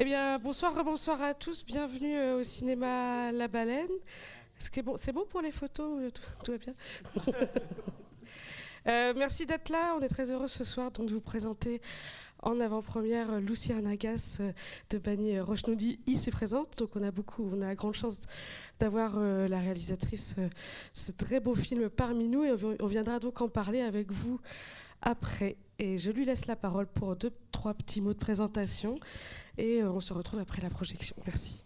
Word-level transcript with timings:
Eh 0.00 0.04
bien, 0.04 0.38
bonsoir, 0.38 0.84
bonsoir 0.84 1.20
à 1.20 1.34
tous. 1.34 1.64
Bienvenue 1.64 2.14
euh, 2.14 2.38
au 2.38 2.42
cinéma 2.44 3.32
La 3.32 3.48
Baleine. 3.48 3.88
C'est 4.56 4.80
bon, 4.80 4.94
bon 5.12 5.26
pour 5.28 5.40
les 5.40 5.50
photos 5.50 6.00
euh, 6.00 6.10
tout, 6.44 6.52
va 6.52 6.58
bien? 6.58 6.74
Euh, 8.86 9.12
Merci 9.16 9.44
d'être 9.44 9.70
là. 9.70 9.96
On 9.98 10.00
est 10.00 10.08
très 10.08 10.30
heureux 10.30 10.46
ce 10.48 10.62
soir 10.64 10.92
donc, 10.92 11.08
de 11.08 11.14
vous 11.14 11.20
présenter 11.20 11.82
en 12.42 12.58
avant-première 12.58 13.38
Lucia 13.40 13.78
Nagas 13.82 14.40
de 14.88 14.98
Bani 14.98 15.40
Rochenoudi 15.40 15.98
ici 16.06 16.30
présente. 16.30 16.78
Donc 16.78 16.90
on 16.94 17.02
a 17.02 17.10
beaucoup, 17.10 17.50
on 17.52 17.60
a 17.60 17.74
grande 17.74 17.94
chance 17.94 18.20
d'avoir 18.78 19.18
la 19.20 19.58
réalisatrice 19.58 20.36
de 20.36 20.48
ce 20.94 21.12
très 21.12 21.38
beau 21.40 21.54
film 21.54 21.90
parmi 21.90 22.28
nous 22.28 22.44
et 22.44 22.54
on 22.80 22.86
viendra 22.86 23.18
donc 23.18 23.42
en 23.42 23.48
parler 23.48 23.82
avec 23.82 24.10
vous 24.10 24.40
après. 25.02 25.56
Et 25.80 25.96
je 25.96 26.10
lui 26.10 26.24
laisse 26.24 26.46
la 26.46 26.56
parole 26.56 26.88
pour 26.88 27.14
deux, 27.14 27.32
trois 27.52 27.72
petits 27.72 28.00
mots 28.00 28.12
de 28.12 28.18
présentation 28.18 28.98
et 29.56 29.80
euh, 29.80 29.92
on 29.92 30.00
se 30.00 30.12
retrouve 30.12 30.40
après 30.40 30.60
la 30.60 30.70
projection. 30.70 31.14
Merci. 31.24 31.64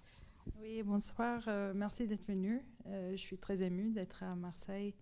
Oui, 0.60 0.82
bonsoir. 0.82 1.42
Euh, 1.48 1.72
merci 1.74 2.06
d'être 2.06 2.26
venu. 2.26 2.60
Euh, 2.86 3.12
je 3.12 3.16
suis 3.16 3.38
très 3.38 3.62
émue 3.62 3.90
d'être 3.90 4.22
à 4.22 4.34
Marseille 4.34 4.94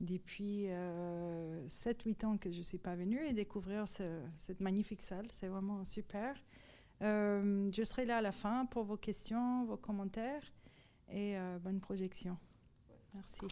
depuis 0.00 0.66
7-8 1.66 2.26
ans 2.26 2.36
que 2.36 2.50
je 2.52 2.58
ne 2.58 2.62
suis 2.62 2.78
pas 2.78 2.94
venue 2.94 3.26
et 3.26 3.32
découvrir 3.32 3.88
cette 3.88 4.60
magnifique 4.60 5.00
salle. 5.00 5.26
C'est 5.30 5.48
vraiment 5.48 5.86
super. 5.86 6.36
je 7.00 7.82
serai 7.82 8.04
là 8.04 8.18
à 8.18 8.20
la 8.20 8.32
fin 8.32 8.66
pour 8.66 8.84
vos 8.84 8.98
questions, 8.98 9.64
vos 9.64 9.78
commentaires 9.78 10.42
et 11.10 11.36
bonne 11.62 11.80
projection. 11.80 12.36
Merci. 13.14 13.46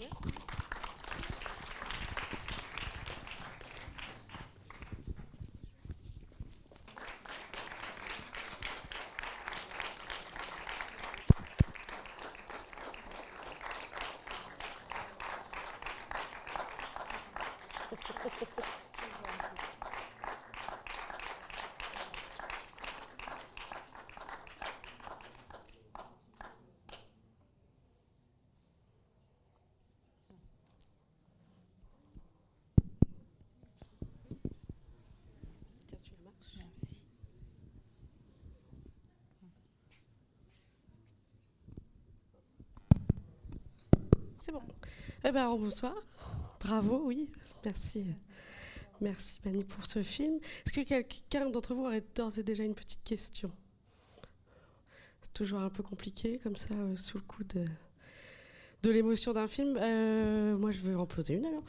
C'est 44.45 44.53
bon. 44.53 44.61
Eh 45.25 45.33
bien, 45.33 45.49
bonsoir. 45.57 45.95
Bravo, 46.61 47.01
oui. 47.07 47.31
Merci. 47.65 48.07
Merci, 49.01 49.41
Mani, 49.45 49.65
pour 49.65 49.87
ce 49.87 50.03
film. 50.03 50.39
Est-ce 50.65 50.73
que 50.73 50.81
quelqu'un 50.83 51.51
d'entre 51.51 51.75
vous 51.75 51.85
aurait 51.85 52.05
d'ores 52.15 52.39
et 52.39 52.43
déjà 52.43 52.65
une 52.65 52.75
petite 52.75 53.03
question? 53.05 53.51
C'est 55.21 55.33
toujours 55.33 55.61
un 55.61 55.71
peu 55.71 55.83
compliqué, 55.83 56.39
comme 56.39 56.57
ça, 56.57 56.75
euh, 56.75 56.97
sous 56.97 57.19
le 57.19 57.25
coup 57.25 57.45
de 57.45 57.65
de 58.85 58.91
l'émotion 58.91 59.33
d'un 59.33 59.49
film. 59.49 59.79
Euh, 59.81 60.57
moi, 60.59 60.71
je 60.71 60.81
veux 60.83 60.97
en 60.99 61.07
poser 61.07 61.35
une 61.35 61.47
alors. 61.47 61.63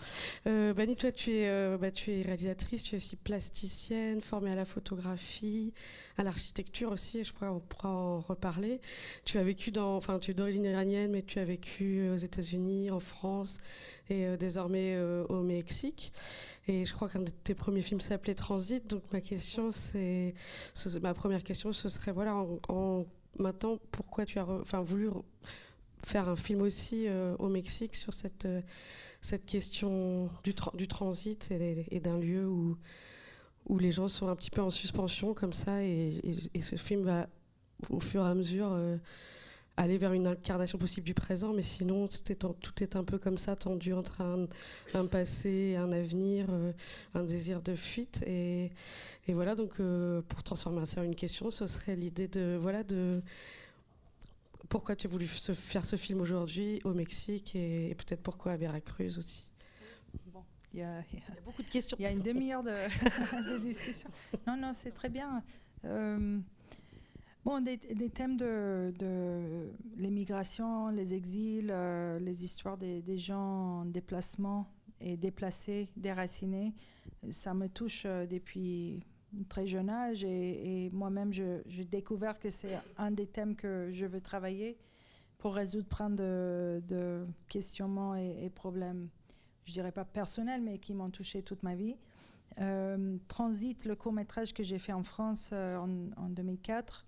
Euh, 0.47 0.73
Bani, 0.73 0.97
toi, 0.97 1.13
tu 1.13 1.31
es, 1.31 1.47
euh, 1.47 1.77
bah, 1.77 1.89
tu 1.89 2.11
es 2.11 2.22
réalisatrice, 2.22 2.83
tu 2.83 2.95
es 2.95 2.97
aussi 2.97 3.16
plasticienne, 3.16 4.19
formée 4.19 4.52
à 4.52 4.55
la 4.55 4.66
photographie, 4.66 5.73
à 6.17 6.23
l'architecture 6.23 6.91
aussi, 6.91 7.19
et 7.19 7.23
je 7.23 7.31
crois 7.31 7.47
qu'on 7.47 7.61
pourra 7.61 7.89
en 7.89 8.19
reparler. 8.19 8.81
Tu 9.23 9.38
as 9.38 9.44
vécu 9.44 9.72
dans, 9.72 9.95
enfin, 9.95 10.19
tu 10.19 10.31
es 10.31 10.33
d'origine 10.33 10.66
iranienne, 10.66 11.11
mais 11.11 11.22
tu 11.22 11.39
as 11.39 11.45
vécu 11.45 12.09
aux 12.09 12.17
États-Unis, 12.17 12.91
en 12.91 12.99
France 12.99 13.59
et 14.09 14.38
désormais 14.38 15.00
au 15.29 15.41
Mexique. 15.41 16.13
Et 16.67 16.85
je 16.85 16.94
crois 16.94 17.09
qu'un 17.09 17.22
de 17.22 17.31
tes 17.31 17.56
premiers 17.56 17.81
films 17.81 18.01
s'appelait 18.01 18.35
Transit. 18.35 18.85
Donc 18.88 19.01
ma 19.11 19.22
question, 19.22 19.72
c'est, 19.72 20.35
ma 21.01 21.16
première 21.16 21.44
question, 21.44 21.73
ce 21.73 21.90
serait 21.90 22.11
voilà, 22.11 22.35
en, 22.69 23.06
maintenant, 23.40 23.79
pourquoi 23.91 24.25
tu 24.25 24.38
as, 24.38 24.47
enfin, 24.47 24.81
voulu 24.81 25.09
faire 26.03 26.29
un 26.29 26.35
film 26.35 26.61
aussi 26.61 27.07
euh, 27.07 27.35
au 27.39 27.47
Mexique 27.47 27.95
sur 27.95 28.13
cette, 28.13 28.45
euh, 28.45 28.61
cette 29.22 29.45
question 29.45 30.29
du, 30.44 30.53
du 30.75 30.88
transit 30.88 31.51
et, 31.51 32.00
d'un 32.00 32.17
lieu 32.17 32.47
où, 32.47 32.78
où 33.67 33.79
les 33.79 33.91
gens 33.91 34.07
sont 34.07 34.28
un 34.28 34.35
petit 34.35 34.51
peu 34.51 34.61
en 34.61 34.69
suspension 34.69 35.34
comme 35.34 35.53
ça. 35.53 35.84
Et, 35.84 36.22
ce 36.61 36.75
film 36.75 37.01
va 37.03 37.28
au 37.89 38.00
fur 38.00 38.25
et 38.25 38.29
à 38.29 38.34
mesure 38.35 38.69
euh, 38.72 38.97
aller 39.78 39.97
vers 39.97 40.13
une 40.13 40.28
incarnation 40.28 40.78
possible 40.78 41.05
du 41.05 41.13
présent, 41.13 41.53
mais 41.53 41.61
sinon 41.61 42.07
tout 42.07 42.31
est, 42.31 42.35
tout 42.35 42.84
est 42.84 42.95
un 42.95 43.03
peu 43.03 43.17
comme 43.17 43.38
ça, 43.38 43.55
tendu 43.55 43.91
entre 43.94 44.22
un, 44.22 44.47
un 44.94 45.05
passé, 45.05 45.75
un 45.75 45.91
avenir, 45.91 46.47
un 47.13 47.23
désir 47.23 47.61
de 47.61 47.75
fuite. 47.75 48.23
Et, 48.25 48.72
voilà, 49.28 49.55
donc 49.55 49.81
pour 50.29 50.44
transformer 50.44 50.85
ça 50.85 51.01
en 51.01 51.03
une 51.03 51.16
question, 51.16 51.51
ce 51.51 51.67
serait 51.67 51.95
l'idée 51.95 52.28
de... 52.28 52.57
Voilà, 52.61 52.84
de 52.84 53.22
pourquoi 54.70 54.96
tu 54.96 55.08
as 55.08 55.09
voulu 55.09 55.28
faire 55.28 55.86
ce 55.86 55.96
film 55.96 56.22
aujourd'hui 56.22 56.80
au 56.84 56.94
Mexique 56.94 57.56
et, 57.56 57.96
peut-être 57.96 58.22
pourquoi 58.22 58.53
à 58.53 58.58
Veracruz 58.58 59.18
aussi? 59.18 59.50
Il, 60.74 60.81
y 60.81 60.84
a, 60.84 61.03
beaucoup 61.46 61.64
de 61.64 61.70
questions. 61.70 61.96
Il 62.00 62.03
y 62.03 62.06
a 62.06 62.12
une 62.12 62.22
demi-heure 62.22 62.62
de, 62.62 63.58
discussion. 63.64 64.09
Non, 64.46 64.58
non, 64.58 64.72
c'est 64.74 64.92
très 64.92 65.08
bien. 65.08 65.42
Euh, 65.86 66.40
bon, 67.46 67.64
des, 67.64 67.78
thèmes 68.09 68.36
de, 68.36 68.92
l'émigration, 69.96 70.90
les 70.90 71.14
exils, 71.14 71.70
euh, 71.72 72.20
les 72.20 72.44
histoires 72.44 72.78
des, 72.78 73.02
des, 73.02 73.18
gens 73.18 73.82
en 73.82 73.86
déplacement 73.86 74.68
et 75.00 75.16
déplacés, 75.16 75.88
déracinés, 75.96 76.74
ça 77.30 77.53
me 77.53 77.68
touche 77.68 78.03
euh, 78.06 78.26
depuis 78.26 79.02
très 79.50 79.68
jeune 79.68 79.90
âge 79.90 80.24
et, 80.24 80.90
moi-même, 80.94 81.34
j'ai 81.34 81.86
découvert 81.86 82.40
que 82.40 82.50
c'est 82.50 82.80
un 82.97 83.12
des 83.12 83.28
thèmes 83.28 83.56
que 83.56 83.90
je 83.91 84.06
veux 84.06 84.22
travailler 84.22 84.78
pour 85.38 85.56
résoudre 85.56 85.88
plein 85.88 86.09
de, 86.09 87.25
questionnements 87.47 88.16
et, 88.16 88.50
problèmes, 88.50 89.09
je 89.66 89.74
dirais 89.74 89.91
pas 89.91 90.06
personnels, 90.06 90.62
mais 90.62 90.80
qui 90.80 90.94
m'ont 90.94 91.09
touché 91.09 91.44
toute 91.44 91.64
ma 91.64 91.75
vie. 91.75 91.96
Euh, 92.62 93.18
Transit, 93.28 93.85
le 93.85 93.96
court 93.96 94.14
métrage 94.14 94.53
que 94.53 94.64
j'ai 94.64 94.80
fait 94.80 94.94
en 94.94 95.03
France 95.03 95.50
euh, 95.52 95.78
en, 95.78 96.30
2004, 96.30 97.06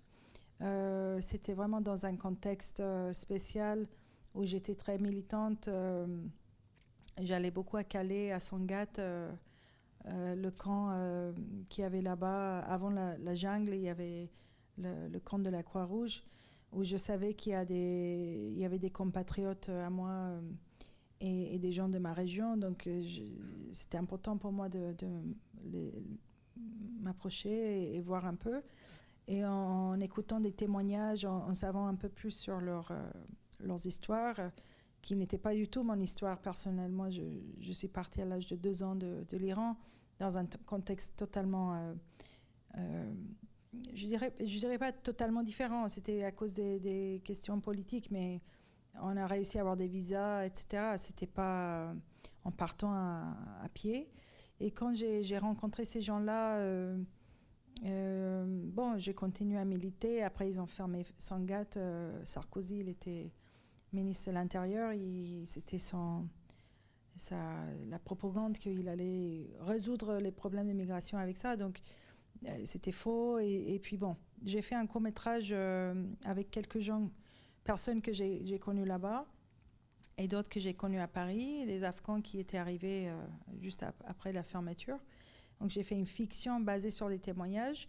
euh, 0.59 1.21
c'était 1.21 1.53
vraiment 1.53 1.79
dans 1.79 2.05
un 2.05 2.17
contexte 2.17 2.83
spécial 3.13 3.85
où 4.35 4.43
j'étais 4.43 4.75
très 4.75 4.97
militante. 4.97 5.69
J'allais 7.19 7.51
beaucoup 7.51 7.77
à 7.77 7.83
Calais, 7.83 8.31
à 8.31 8.39
Sangatte 8.39 8.99
euh, 10.09 10.35
le 10.35 10.51
camp 10.51 10.89
euh, 10.91 11.33
qui 11.69 11.83
avait 11.83 12.01
là-bas, 12.01 12.59
avant 12.59 12.89
la, 12.89 13.33
jungle, 13.33 13.73
il 13.73 13.81
y 13.81 13.89
avait 13.89 14.29
le, 14.77 15.19
camp 15.19 15.39
de 15.39 15.49
la 15.49 15.63
Croix-Rouge, 15.63 16.23
où 16.71 16.83
je 16.83 16.97
savais 16.97 17.33
qu'il 17.33 17.53
y, 17.53 18.59
y, 18.59 18.65
avait 18.65 18.79
des 18.79 18.89
compatriotes 18.89 19.69
à 19.69 19.89
moi 19.89 20.09
euh, 20.11 20.41
et, 21.19 21.59
des 21.59 21.71
gens 21.71 21.89
de 21.89 21.97
ma 21.97 22.13
région. 22.13 22.55
Donc 22.57 22.89
c'était 23.71 23.97
important 23.97 24.37
pour 24.37 24.51
moi 24.51 24.69
de, 24.69 24.95
m'approcher 27.01 27.95
et, 27.95 27.99
voir 27.99 28.25
un 28.25 28.35
peu. 28.35 28.61
Et 29.27 29.43
en, 29.45 29.99
écoutant 29.99 30.39
des 30.39 30.53
témoignages, 30.53 31.25
en, 31.25 31.53
savant 31.53 31.87
un 31.87 31.95
peu 31.95 32.07
plus 32.07 32.31
sur 32.31 32.61
leur, 32.61 32.93
leurs 33.59 33.85
histoires, 33.85 34.39
qui 35.01 35.15
n'était 35.15 35.37
pas 35.37 35.53
du 35.53 35.67
tout 35.67 35.83
mon 35.83 35.99
histoire 35.99 36.39
personnelle. 36.39 36.91
Moi, 36.91 37.09
je, 37.09 37.73
suis 37.73 37.89
partie 37.89 38.21
à 38.21 38.25
l'âge 38.25 38.47
de 38.47 38.55
deux 38.55 38.83
ans 38.83 38.95
de 38.95 39.37
l'Iran 39.37 39.75
dans 40.19 40.37
un 40.37 40.45
contexte 40.65 41.15
totalement, 41.15 41.75
euh, 41.75 41.93
euh, 42.77 43.13
je 43.93 44.05
dirais, 44.05 44.33
je 44.39 44.59
dirais 44.59 44.77
pas 44.77 44.91
totalement 44.91 45.43
différent. 45.43 45.87
C'était 45.87 46.23
à 46.23 46.31
cause 46.31 46.53
des, 46.53 47.21
questions 47.23 47.59
politiques, 47.59 48.09
mais 48.11 48.41
on 49.01 49.15
a 49.17 49.27
réussi 49.27 49.57
à 49.57 49.61
avoir 49.61 49.77
des 49.77 49.87
visas, 49.87 50.45
etc. 50.45 50.93
C'était 50.97 51.27
pas 51.27 51.93
en 52.43 52.51
partant 52.51 52.93
à, 52.93 53.69
pied. 53.73 54.09
Et 54.59 54.71
quand 54.71 54.93
j'ai 54.93 55.37
rencontré 55.37 55.85
ces 55.85 56.01
gens-là, 56.01 56.57
euh, 56.57 58.45
bon, 58.47 58.97
j'ai 58.97 59.13
continué 59.13 59.59
à 59.59 59.65
militer. 59.65 60.23
Après, 60.23 60.47
ils 60.47 60.59
ont 60.59 60.65
fermé 60.65 61.05
Sangat. 61.19 61.77
Sarkozy, 62.23 62.79
il 62.79 62.89
était 62.89 63.31
ministre 63.93 64.29
de 64.29 64.35
l'Intérieur. 64.35 64.93
C'était 65.45 65.77
son 65.77 66.27
la 67.89 67.99
propagande 67.99 68.57
qu'il 68.57 68.87
allait 68.89 69.49
résoudre 69.61 70.17
les 70.17 70.31
problèmes 70.31 70.67
d'immigration 70.67 71.17
avec 71.17 71.37
ça. 71.37 71.55
Donc, 71.55 71.79
euh, 72.45 72.61
c'était 72.63 72.91
faux. 72.91 73.39
Et, 73.39 73.79
puis, 73.81 73.97
bon, 73.97 74.15
j'ai 74.43 74.61
fait 74.61 74.75
un 74.75 74.85
court 74.85 75.01
métrage 75.01 75.49
euh, 75.51 75.93
avec 76.25 76.51
quelques 76.51 76.79
gens, 76.79 77.09
personnes 77.63 78.01
que 78.01 78.13
j'ai 78.13 78.59
connues 78.59 78.85
là-bas 78.85 79.25
et 80.17 80.27
d'autres 80.27 80.49
que 80.49 80.59
j'ai 80.59 80.73
connues 80.73 80.99
à 80.99 81.07
Paris, 81.07 81.65
des 81.65 81.83
Afghans 81.83 82.21
qui 82.21 82.39
étaient 82.39 82.57
arrivés 82.57 83.07
euh, 83.07 83.15
juste 83.61 83.85
après 84.05 84.33
la 84.33 84.43
fermeture. 84.43 84.99
Donc, 85.59 85.69
j'ai 85.69 85.83
fait 85.83 85.95
une 85.95 86.05
fiction 86.05 86.59
basée 86.59 86.91
sur 86.91 87.09
des 87.09 87.19
témoignages. 87.19 87.87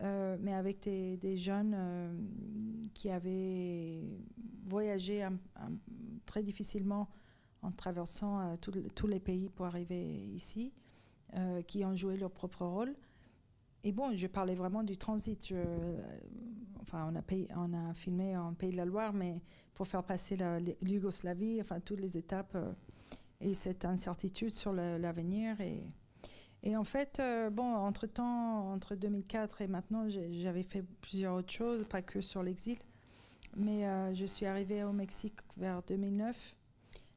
mais 0.00 0.52
avec 0.52 0.80
des, 0.80 1.36
jeunes 1.36 1.74
qui 2.92 3.08
avaient 3.08 4.02
voyagé 4.66 5.26
très 6.26 6.42
difficilement 6.42 7.08
en 7.62 7.72
traversant 7.72 8.54
tous 8.56 9.06
les 9.06 9.20
pays 9.20 9.48
pour 9.48 9.66
arriver 9.66 10.02
ici, 10.34 10.72
qui 11.66 11.84
ont 11.84 11.94
joué 11.94 12.16
leur 12.16 12.30
propre 12.30 12.64
rôle. 12.64 12.94
Et 13.82 13.92
bon, 13.92 14.14
je 14.14 14.26
parlais 14.26 14.54
vraiment 14.54 14.82
du 14.82 14.96
transit. 14.96 15.52
enfin, 16.82 17.12
on 17.12 17.72
a, 17.72 17.94
filmé 17.94 18.36
en 18.36 18.54
Pays 18.54 18.72
de 18.72 18.76
la 18.76 18.84
Loire, 18.84 19.12
mais 19.12 19.40
pour 19.76 19.86
faire 19.86 20.02
passer 20.02 20.36
l'Yougoslavie, 20.82 21.60
enfin, 21.60 21.80
toutes 21.80 22.00
les 22.00 22.16
étapes 22.16 22.54
euh, 22.54 22.72
et 23.40 23.54
cette 23.54 23.84
incertitude 23.84 24.54
sur 24.54 24.72
l'avenir. 24.72 25.56
Et, 25.60 26.76
en 26.76 26.82
fait, 26.82 27.20
euh, 27.20 27.50
bon, 27.50 27.76
entre-temps, 27.76 28.72
entre 28.72 28.96
2004 28.96 29.62
et 29.62 29.68
maintenant, 29.68 30.08
j'avais 30.08 30.64
fait 30.64 30.82
plusieurs 31.00 31.36
autres 31.36 31.52
choses, 31.52 31.84
pas 31.84 32.02
que 32.02 32.20
sur 32.20 32.42
l'exil. 32.42 32.78
Mais 33.56 33.86
euh, 33.86 34.14
je 34.14 34.26
suis 34.26 34.46
arrivée 34.46 34.82
au 34.82 34.92
Mexique 34.92 35.38
vers 35.56 35.82
2009. 35.82 36.56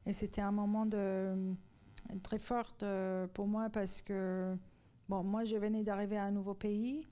Et 0.06 0.12
c'était 0.12 0.40
un 0.40 0.52
moment 0.52 0.88
très 2.22 2.38
fort 2.38 2.72
pour 3.32 3.46
moi 3.46 3.68
parce 3.70 4.02
que 4.02 4.56
Bon, 5.10 5.24
moi, 5.24 5.42
je 5.42 5.56
venais 5.56 5.82
d'arriver 5.82 6.16
à 6.16 6.22
un 6.26 6.30
nouveau 6.30 6.54
pays 6.54 7.04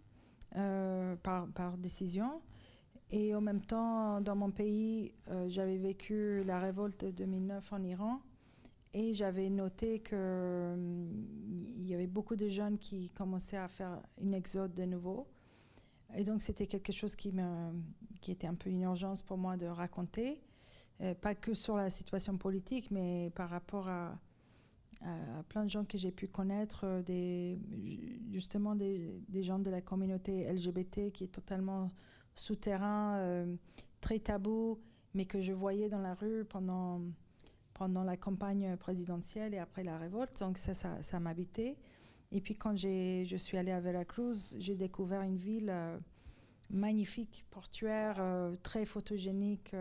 euh, 0.55 1.17
par, 1.17 1.77
décision. 1.79 2.41
Et 3.11 3.35
en 3.35 3.41
même 3.41 3.61
temps, 3.61 4.21
dans 4.21 4.37
mon 4.37 4.53
pays, 4.53 5.13
euh, 5.27 5.49
j'avais 5.49 5.79
vécu 5.79 6.45
la 6.45 6.61
révolte 6.61 7.07
de 7.07 7.11
2009 7.11 7.73
en 7.73 7.83
Iran. 7.83 8.21
Et 8.95 9.15
j'avais 9.15 9.51
noté 9.51 9.99
qu'il 9.99 10.17
il 11.77 11.89
y 11.89 11.93
avait 11.93 12.07
beaucoup 12.07 12.37
de 12.37 12.47
jeunes 12.47 12.79
qui 12.79 13.11
commençaient 13.11 13.57
à 13.57 13.67
faire 13.67 14.01
une 14.21 14.33
exode 14.33 14.75
de 14.75 14.85
nouveau. 14.85 15.27
Et 16.15 16.23
donc, 16.23 16.41
c'était 16.41 16.69
quelque 16.69 16.93
chose 16.93 17.17
qui 17.17 17.33
était 18.29 18.47
un 18.47 18.55
peu 18.55 18.71
une 18.71 18.83
urgence 18.83 19.23
pour 19.23 19.39
moi 19.39 19.57
de 19.57 19.67
raconter. 19.67 20.41
Euh, 21.01 21.15
pas 21.15 21.35
que 21.35 21.55
sur 21.55 21.77
la 21.77 21.91
situation 21.91 22.37
politique, 22.37 22.91
mais 22.91 23.31
par 23.35 23.51
rapport 23.51 23.89
à, 23.89 24.19
plein 25.49 25.63
de 25.63 25.71
gens 25.71 25.85
que 25.85 25.97
j'ai 25.97 26.11
pu 26.11 26.27
connaître, 26.27 26.81
euh, 26.85 27.57
justement 28.33 28.75
des, 28.75 29.23
gens 29.43 29.61
de 29.61 29.71
la 29.71 29.81
communauté 29.81 30.53
LGBT 30.53 31.13
qui 31.13 31.23
est 31.25 31.33
totalement 31.33 31.89
souterrain, 32.35 33.15
euh, 33.19 33.55
très 34.01 34.19
tabou, 34.19 34.81
mais 35.15 35.25
que 35.25 35.41
je 35.41 35.53
voyais 35.53 35.89
dans 35.89 36.01
la 36.01 36.15
rue 36.15 36.45
pendant, 36.45 37.01
la 37.79 38.17
campagne 38.17 38.77
présidentielle 38.77 39.55
et 39.55 39.59
après 39.59 39.85
la 39.85 39.99
révolte. 39.99 40.41
Donc 40.41 40.59
ça, 40.59 40.75
ça, 40.75 41.01
ça 41.01 41.21
m'habitait. 41.21 41.77
Et 42.33 42.41
puis 42.41 42.57
quand 42.57 42.77
je 42.77 43.37
suis 43.37 43.57
allée 43.57 43.71
à 43.71 43.79
Veracruz, 43.79 44.57
j'ai 44.59 44.75
découvert 44.75 45.23
une 45.23 45.37
ville 45.37 45.73
magnifique, 46.71 47.45
portuaire, 47.51 48.21
très 48.65 48.85
photogénique, 48.85 49.77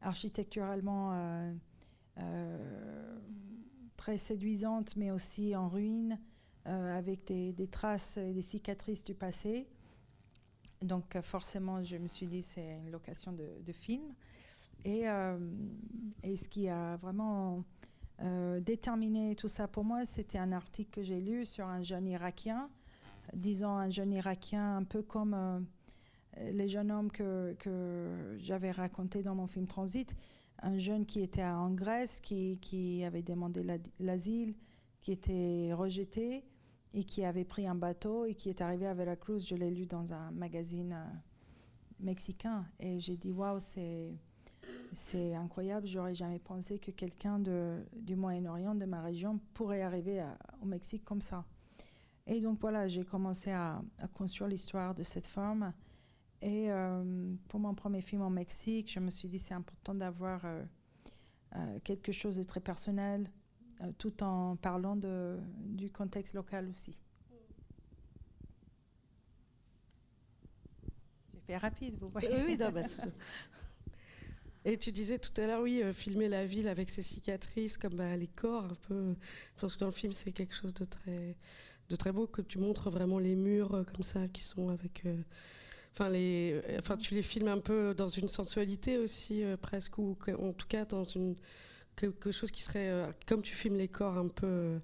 architecturalement 0.00 1.52
très 4.00 4.16
séduisante, 4.16 4.96
mais 4.96 5.10
aussi 5.10 5.54
en 5.54 5.68
ruine, 5.68 6.18
euh, 6.66 6.98
avec 6.98 7.26
des, 7.26 7.68
traces 7.70 8.16
et 8.16 8.32
des 8.32 8.40
cicatrices 8.40 9.04
du 9.04 9.14
passé. 9.14 9.68
Donc 10.80 11.16
euh, 11.16 11.22
forcément, 11.22 11.82
je 11.84 11.98
me 11.98 12.08
suis 12.08 12.26
dit, 12.26 12.40
c'est 12.40 12.78
une 12.78 12.90
location 12.90 13.32
de, 13.32 13.72
film. 13.72 14.14
Et, 14.84 15.06
euh, 15.06 15.38
et, 16.22 16.34
ce 16.36 16.48
qui 16.48 16.68
a 16.68 16.96
vraiment 16.96 17.64
déterminé 18.60 19.34
tout 19.34 19.48
ça 19.48 19.68
pour 19.68 19.84
moi, 19.84 20.04
c'était 20.04 20.38
un 20.38 20.52
article 20.52 20.90
que 20.90 21.02
j'ai 21.02 21.20
lu 21.20 21.46
sur 21.46 21.66
un 21.66 21.82
jeune 21.82 22.06
Irakien, 22.06 22.68
disons 23.34 23.70
un 23.76 23.88
jeune 23.88 24.12
Irakien 24.12 24.76
un 24.76 24.84
peu 24.84 25.02
comme 25.02 25.66
les 26.36 26.68
jeunes 26.68 26.90
hommes 26.90 27.10
que, 27.10 28.36
j'avais 28.38 28.70
raconté 28.70 29.22
dans 29.22 29.34
mon 29.34 29.46
film 29.46 29.66
Transit, 29.66 30.14
un 30.62 30.76
jeune 30.78 31.06
qui 31.06 31.20
était 31.20 31.44
en 31.44 31.70
Grèce, 31.70 32.20
qui, 32.20 33.02
avait 33.04 33.22
demandé 33.22 33.64
l'asile, 33.98 34.54
qui 35.00 35.12
était 35.12 35.72
rejeté 35.72 36.44
et 36.92 37.04
qui 37.04 37.24
avait 37.24 37.44
pris 37.44 37.66
un 37.66 37.74
bateau 37.74 38.24
et 38.24 38.34
qui 38.34 38.50
est 38.50 38.60
arrivé 38.60 38.86
à 38.86 38.94
Veracruz. 38.94 39.40
Je 39.46 39.54
l'ai 39.54 39.70
lu 39.70 39.86
dans 39.86 40.12
un 40.12 40.30
magazine 40.32 40.92
euh, 40.92 41.04
mexicain 42.00 42.64
et 42.80 42.98
j'ai 42.98 43.16
dit 43.16 43.30
waouh, 43.30 43.60
c'est 43.60 44.12
c'est 44.92 45.34
incroyable. 45.36 45.86
J'aurais 45.86 46.14
jamais 46.14 46.40
pensé 46.40 46.78
que 46.80 46.90
quelqu'un 46.90 47.38
du 47.38 48.16
Moyen-Orient, 48.16 48.74
de 48.74 48.86
ma 48.86 49.02
région, 49.02 49.38
pourrait 49.54 49.82
arriver 49.82 50.24
au 50.60 50.66
Mexique 50.66 51.04
comme 51.04 51.20
ça. 51.20 51.44
Et 52.26 52.40
donc 52.40 52.58
voilà, 52.58 52.88
j'ai 52.88 53.04
commencé 53.04 53.52
à 53.52 53.82
construire 54.14 54.48
l'histoire 54.48 54.94
de 54.94 55.04
cette 55.04 55.28
femme 55.28 55.72
et 56.42 56.70
euh, 56.70 57.34
pour 57.48 57.60
mon 57.60 57.74
premier 57.74 58.00
film 58.00 58.22
au 58.22 58.30
Mexique, 58.30 58.90
je 58.90 59.00
me 59.00 59.10
suis 59.10 59.28
dit 59.28 59.38
c'est 59.38 59.52
important 59.54 59.94
d'avoir 59.94 60.44
euh, 60.44 60.62
euh, 61.56 61.78
quelque 61.84 62.12
chose 62.12 62.36
de 62.36 62.42
très 62.44 62.60
personnel, 62.60 63.30
tout 63.98 64.22
en 64.22 64.56
parlant 64.56 64.96
de, 64.96 65.38
du 65.58 65.90
contexte 65.90 66.34
local 66.34 66.68
aussi. 66.70 66.98
J'ai 71.32 71.40
fait 71.40 71.56
rapide, 71.58 71.96
vous 71.98 72.08
voyez. 72.08 72.42
Oui, 72.46 72.56
bah, 72.56 72.70
Et 74.66 74.76
tu 74.76 74.92
disais 74.92 75.18
tout 75.18 75.32
à 75.40 75.46
l'heure, 75.46 75.62
oui, 75.62 75.82
filmer 75.94 76.28
la 76.28 76.44
ville 76.44 76.68
avec 76.68 76.90
ses 76.90 77.00
cicatrices, 77.00 77.78
comme 77.78 77.94
bah, 77.94 78.14
les 78.16 78.26
corps, 78.28 78.64
un 78.64 78.74
peu. 78.86 79.14
Je 79.56 79.60
pense 79.60 79.74
que 79.74 79.80
dans 79.80 79.86
le 79.86 79.92
film, 79.92 80.12
c'est 80.12 80.32
quelque 80.32 80.54
chose 80.54 80.74
de 80.74 80.84
très, 80.84 81.36
de 81.88 81.96
très 81.96 82.12
beau, 82.12 82.26
que 82.26 82.42
tu 82.42 82.58
montres 82.58 82.90
vraiment 82.90 83.18
les 83.18 83.36
murs 83.36 83.84
comme 83.92 84.02
ça, 84.02 84.28
qui 84.28 84.42
sont 84.42 84.68
avec 84.68 85.04
enfin 85.92 86.08
les, 86.08 86.60
enfin 86.78 86.96
tu 86.96 87.14
les 87.14 87.22
filmes 87.22 87.48
un 87.48 87.58
peu 87.58 87.94
dans 87.94 88.08
une 88.08 88.28
sensualité 88.28 88.98
aussi 88.98 89.42
euh, 89.42 89.56
presque 89.56 89.98
ou 89.98 90.16
en 90.38 90.52
tout 90.52 90.66
cas 90.68 90.84
dans 90.84 91.04
une 91.04 91.36
quelque 91.96 92.32
chose 92.32 92.50
qui 92.50 92.62
serait 92.62 92.88
euh, 92.88 93.12
comme 93.26 93.42
tu 93.42 93.54
filmes 93.54 93.76
les 93.76 93.88
corps 93.88 94.16
un 94.16 94.28
peu. 94.28 94.46
Euh, 94.46 94.78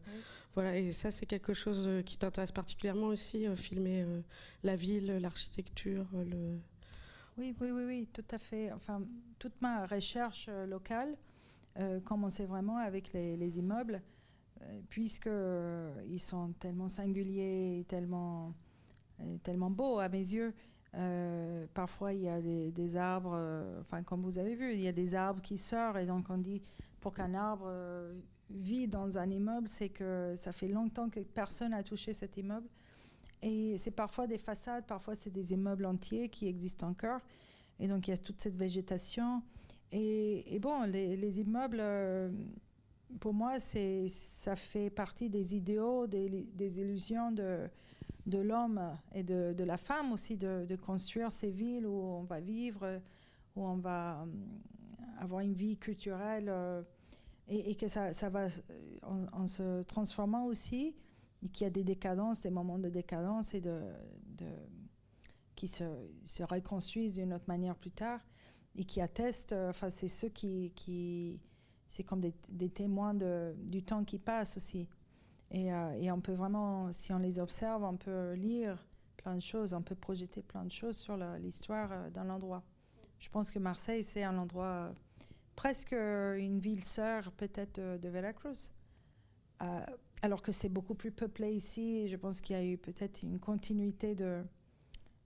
voilà, 0.54 0.78
et 0.78 0.90
ça 0.90 1.10
c'est 1.10 1.26
quelque 1.26 1.52
chose 1.52 2.02
qui 2.06 2.16
t'intéresse 2.16 2.50
particulièrement 2.52 3.08
aussi, 3.08 3.46
filmer 3.56 4.06
la 4.62 4.74
ville, 4.74 5.18
l'architecture, 5.18 6.06
le. 6.14 6.58
Oui, 7.36 7.54
oui, 7.60 7.72
oui, 7.72 7.82
oui, 7.84 8.08
tout 8.10 8.24
à 8.30 8.38
fait. 8.38 8.72
Enfin, 8.72 9.02
toute 9.38 9.60
ma 9.60 9.84
recherche 9.84 10.48
locale 10.66 11.14
commençait 12.06 12.46
vraiment 12.46 12.78
avec 12.78 13.12
les, 13.12 13.36
les 13.36 13.58
immeubles, 13.58 14.00
puisque 14.88 15.28
ils 16.08 16.20
sont 16.20 16.54
tellement 16.58 16.88
singuliers, 16.88 17.84
tellement, 17.86 18.54
tellement 19.42 19.68
beaux 19.68 19.98
à 19.98 20.08
mes 20.08 20.32
yeux. 20.32 20.54
Euh, 20.94 21.66
parfois, 21.74 22.12
il 22.12 22.22
y 22.22 22.28
a 22.28 22.40
des, 22.40 22.96
arbres, 22.96 23.34
euh, 23.34 23.80
enfin, 23.80 24.02
comme 24.02 24.22
vous 24.22 24.38
avez 24.38 24.54
vu, 24.54 24.72
il 24.72 24.80
y 24.80 24.88
a 24.88 24.92
des 24.92 25.14
arbres 25.14 25.42
qui 25.42 25.58
sortent. 25.58 25.98
Et 25.98 26.06
donc, 26.06 26.26
on 26.30 26.38
dit, 26.38 26.62
pour 27.00 27.12
qu'un 27.12 27.34
arbre 27.34 27.66
euh, 27.68 28.18
vit 28.50 28.88
dans 28.88 29.18
un 29.18 29.30
immeuble, 29.30 29.68
c'est 29.68 29.90
que 29.90 30.34
ça 30.36 30.52
fait 30.52 30.68
longtemps 30.68 31.10
que 31.10 31.20
personne 31.20 31.70
n'a 31.70 31.82
touché 31.82 32.12
cet 32.12 32.36
immeuble. 32.36 32.68
Et 33.42 33.76
c'est 33.76 33.90
parfois 33.90 34.26
des 34.26 34.38
façades, 34.38 34.86
parfois 34.86 35.14
c'est 35.14 35.30
des 35.30 35.52
immeubles 35.52 35.84
entiers 35.84 36.30
qui 36.30 36.46
existent 36.48 36.88
encore. 36.88 37.20
Et 37.78 37.86
donc, 37.86 38.08
il 38.08 38.12
y 38.12 38.14
a 38.14 38.16
toute 38.16 38.40
cette 38.40 38.56
végétation. 38.56 39.42
Et, 39.92 40.58
bon, 40.60 40.82
les, 40.84 41.40
immeubles, 41.40 41.82
pour 43.20 43.34
moi, 43.34 43.58
ça 43.58 44.56
fait 44.56 44.90
partie 44.90 45.28
des 45.28 45.54
idéaux, 45.54 46.06
des, 46.06 46.48
des 46.54 46.80
illusions 46.80 47.30
de 47.30 47.68
de 48.26 48.38
l'homme 48.38 48.80
et 49.14 49.22
de, 49.22 49.64
la 49.64 49.76
femme 49.76 50.12
aussi 50.12 50.36
de, 50.36 50.76
construire 50.76 51.30
ces 51.30 51.50
villes 51.50 51.86
où 51.86 51.94
on 51.94 52.24
va 52.24 52.40
vivre, 52.40 53.00
où 53.54 53.64
on 53.64 53.76
va 53.76 54.22
euh, 54.22 54.26
avoir 55.18 55.40
une 55.40 55.54
vie 55.54 55.76
culturelle 55.76 56.46
euh, 56.48 56.82
et, 57.48 57.74
que 57.76 57.88
ça, 57.88 58.12
ça 58.12 58.28
va 58.28 58.48
en, 59.32 59.46
se 59.46 59.82
transformant 59.82 60.46
aussi, 60.46 60.94
qu'il 61.52 61.64
y 61.64 61.66
a 61.66 61.70
des 61.70 61.84
décadences, 61.84 62.42
des 62.42 62.50
moments 62.50 62.78
de 62.78 62.88
décadence 62.88 63.54
et 63.54 63.60
de, 63.60 63.80
qui 65.54 65.68
se, 65.68 65.84
se 66.24 66.42
reconstruisent 66.42 67.14
d'une 67.14 67.32
autre 67.32 67.44
manière 67.46 67.76
plus 67.76 67.92
tard 67.92 68.20
et 68.74 68.84
qui 68.84 69.00
attestent, 69.00 69.52
euh, 69.52 69.70
enfin 69.70 69.88
c'est 69.88 70.08
ceux 70.08 70.28
qui, 70.28 70.72
qui 70.74 71.40
c'est 71.86 72.02
comme 72.02 72.20
des, 72.20 72.34
des 72.48 72.68
témoins 72.68 73.14
de, 73.14 73.54
du 73.56 73.84
temps 73.84 74.04
qui 74.04 74.18
passe 74.18 74.56
aussi. 74.56 74.88
Euh, 75.54 75.92
et, 76.00 76.10
on 76.10 76.20
peut 76.20 76.32
vraiment, 76.32 76.92
si 76.92 77.12
on 77.12 77.18
les 77.18 77.38
observe, 77.38 77.84
on 77.84 77.96
peut 77.96 78.32
lire 78.34 78.84
plein 79.16 79.34
de 79.34 79.40
choses, 79.40 79.74
on 79.74 79.82
peut 79.82 79.94
projeter 79.94 80.42
plein 80.42 80.64
de 80.64 80.72
choses 80.72 80.96
sur 80.96 81.16
l'histoire 81.38 81.92
euh, 81.92 82.10
d'un 82.10 82.28
endroit. 82.30 82.62
Je 83.18 83.28
pense 83.30 83.50
que 83.50 83.58
Marseille, 83.58 84.02
c'est 84.02 84.24
un 84.24 84.38
endroit 84.38 84.64
euh, 84.64 84.92
presque 85.54 85.92
une 85.92 86.58
ville 86.58 86.84
sœur 86.84 87.32
peut-être 87.32 87.80
de, 87.80 88.08
Veracruz. 88.08 88.74
alors 90.20 90.42
que 90.42 90.52
c'est 90.52 90.68
beaucoup 90.68 90.94
plus 90.94 91.10
peuplé 91.10 91.54
ici, 91.54 92.08
je 92.08 92.16
pense 92.16 92.42
qu'il 92.42 92.56
y 92.56 92.58
a 92.58 92.64
eu 92.64 92.76
peut-être 92.76 93.22
une 93.22 93.38
continuité 93.38 94.14
de, 94.14 94.42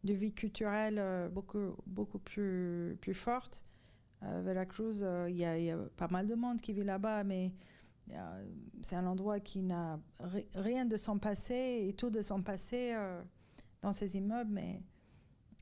de 0.05 0.13
vie 0.13 0.33
culturelle 0.33 1.29
beaucoup, 1.33 1.75
beaucoup 1.85 2.21
plus, 2.21 2.97
plus 3.01 3.15
forte. 3.15 3.65
Veracruz, 4.23 5.05
il 5.29 5.35
y, 5.35 5.41
y, 5.41 5.71
a 5.71 5.79
pas 5.97 6.07
mal 6.07 6.29
de 6.29 6.37
monde 6.37 6.61
qui 6.61 6.73
vit 6.73 6.85
là-bas, 6.85 7.25
mais 7.25 7.51
c'est 8.83 8.97
un 8.97 9.07
endroit 9.07 9.41
qui 9.41 9.63
n'a 9.63 10.01
rien 10.55 10.85
de 10.87 10.97
son 10.97 11.19
passé 11.19 11.87
et 11.89 11.93
tout 11.93 12.11
de 12.11 12.21
son 12.21 12.43
passé 12.43 12.93
euh, 12.95 13.23
dans 13.83 13.93
ces 13.93 14.17
immeubles, 14.17 14.51
mais, 14.51 14.83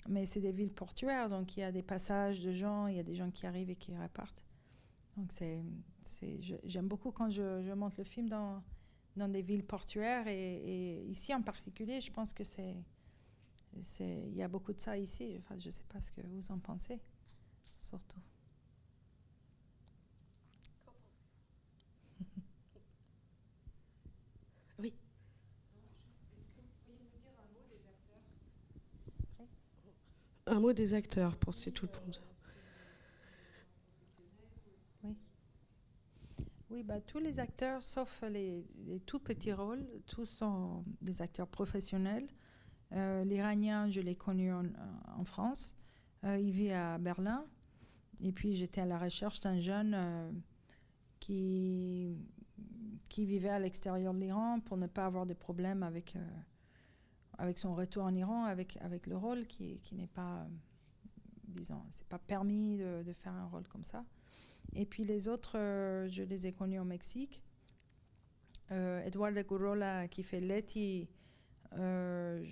mais 0.08 0.24
c'est 0.24 0.40
des 0.40 0.52
villes 0.52 0.72
portuaires, 0.72 1.28
donc 1.28 1.56
il 1.56 1.60
y 1.60 1.62
a 1.62 1.72
des 1.72 1.82
passages 1.82 2.40
de 2.40 2.52
gens, 2.52 2.86
il 2.86 2.96
y 2.96 3.00
a 3.00 3.02
des 3.02 3.14
gens 3.14 3.30
qui 3.30 3.46
arrivent 3.46 3.70
et 3.70 3.76
qui 3.76 3.96
repartent. 3.96 4.44
Donc 5.16 5.32
c'est, 5.32 5.60
j'aime 6.64 6.86
beaucoup 6.86 7.10
quand 7.10 7.28
je, 7.28 7.72
monte 7.74 7.96
le 7.96 8.04
film 8.04 8.28
dans, 8.28 8.62
dans 9.16 9.28
des 9.28 9.42
villes 9.42 9.64
portuaires, 9.64 10.28
et, 10.28 11.04
ici 11.08 11.34
en 11.34 11.42
particulier, 11.42 12.00
je 12.00 12.12
pense 12.12 12.32
que 12.32 12.44
c'est, 12.44 12.76
il 14.00 14.34
y 14.34 14.42
a 14.42 14.48
beaucoup 14.48 14.72
de 14.72 14.80
ça 14.80 14.96
ici. 14.96 15.36
Enfin, 15.38 15.58
je 15.58 15.66
ne 15.66 15.70
sais 15.70 15.84
pas 15.88 16.00
ce 16.00 16.10
que 16.10 16.20
vous 16.26 16.50
en 16.50 16.58
pensez, 16.58 17.00
surtout. 17.78 18.20
Un 30.48 30.60
mot 30.60 30.72
des 30.72 30.94
acteurs 30.94 31.36
pour 31.36 31.54
c'est 31.54 31.72
tout 31.72 31.86
le 31.86 32.00
monde. 32.00 32.16
Oui. 36.70 36.82
Bah, 36.82 37.00
tous 37.00 37.18
les 37.18 37.40
acteurs, 37.40 37.82
sauf 37.82 38.22
les, 38.30 38.66
tout 39.06 39.20
petits 39.20 39.52
rôles, 39.52 39.86
tous 40.06 40.26
sont 40.26 40.84
des 41.00 41.22
acteurs 41.22 41.48
professionnels. 41.48 42.28
Euh, 42.92 43.24
L'Iranien, 43.24 43.88
je 43.88 44.02
l'ai 44.02 44.14
connu 44.14 44.52
en, 44.52 45.24
France. 45.24 45.78
Euh, 46.24 46.38
il 46.38 46.50
vit 46.50 46.72
à 46.72 46.98
Berlin. 46.98 47.46
Et 48.22 48.32
puis 48.32 48.52
j'étais 48.54 48.82
à 48.82 48.86
la 48.86 48.98
recherche 48.98 49.40
d'un 49.40 49.58
jeune 49.60 49.94
euh, 49.94 50.30
qui, 51.20 52.18
qui 53.08 53.24
vivait 53.24 53.48
à 53.48 53.58
l'extérieur 53.58 54.12
de 54.12 54.18
l'Iran 54.18 54.60
pour 54.60 54.76
ne 54.76 54.86
pas 54.86 55.06
avoir 55.06 55.24
de 55.24 55.34
problèmes 55.34 55.82
avec 55.82 56.16
avec 57.38 57.58
son 57.58 57.74
retour 57.74 58.04
en 58.04 58.14
Iran, 58.14 58.44
avec, 58.44 58.76
avec 58.80 59.06
le 59.06 59.16
rôle 59.16 59.46
qui, 59.46 59.80
qui 59.80 59.94
n'est 59.94 60.08
pas, 60.08 60.46
disons, 61.46 61.82
c'est 61.90 62.06
pas 62.08 62.18
permis 62.18 62.76
de, 62.76 63.02
de, 63.04 63.12
faire 63.12 63.32
un 63.32 63.46
rôle 63.46 63.66
comme 63.68 63.84
ça. 63.84 64.04
Et 64.74 64.84
puis 64.84 65.04
les 65.04 65.28
autres, 65.28 65.56
euh, 65.56 66.08
je 66.08 66.22
les 66.22 66.46
ai 66.46 66.52
connus 66.52 66.80
au 66.80 66.84
Mexique. 66.84 67.44
Euh, 68.70 69.04
Eduardo 69.04 69.42
Gorola 69.42 70.08
qui 70.08 70.22
fait 70.22 70.40
Letty, 70.40 71.08
euh, 71.74 72.44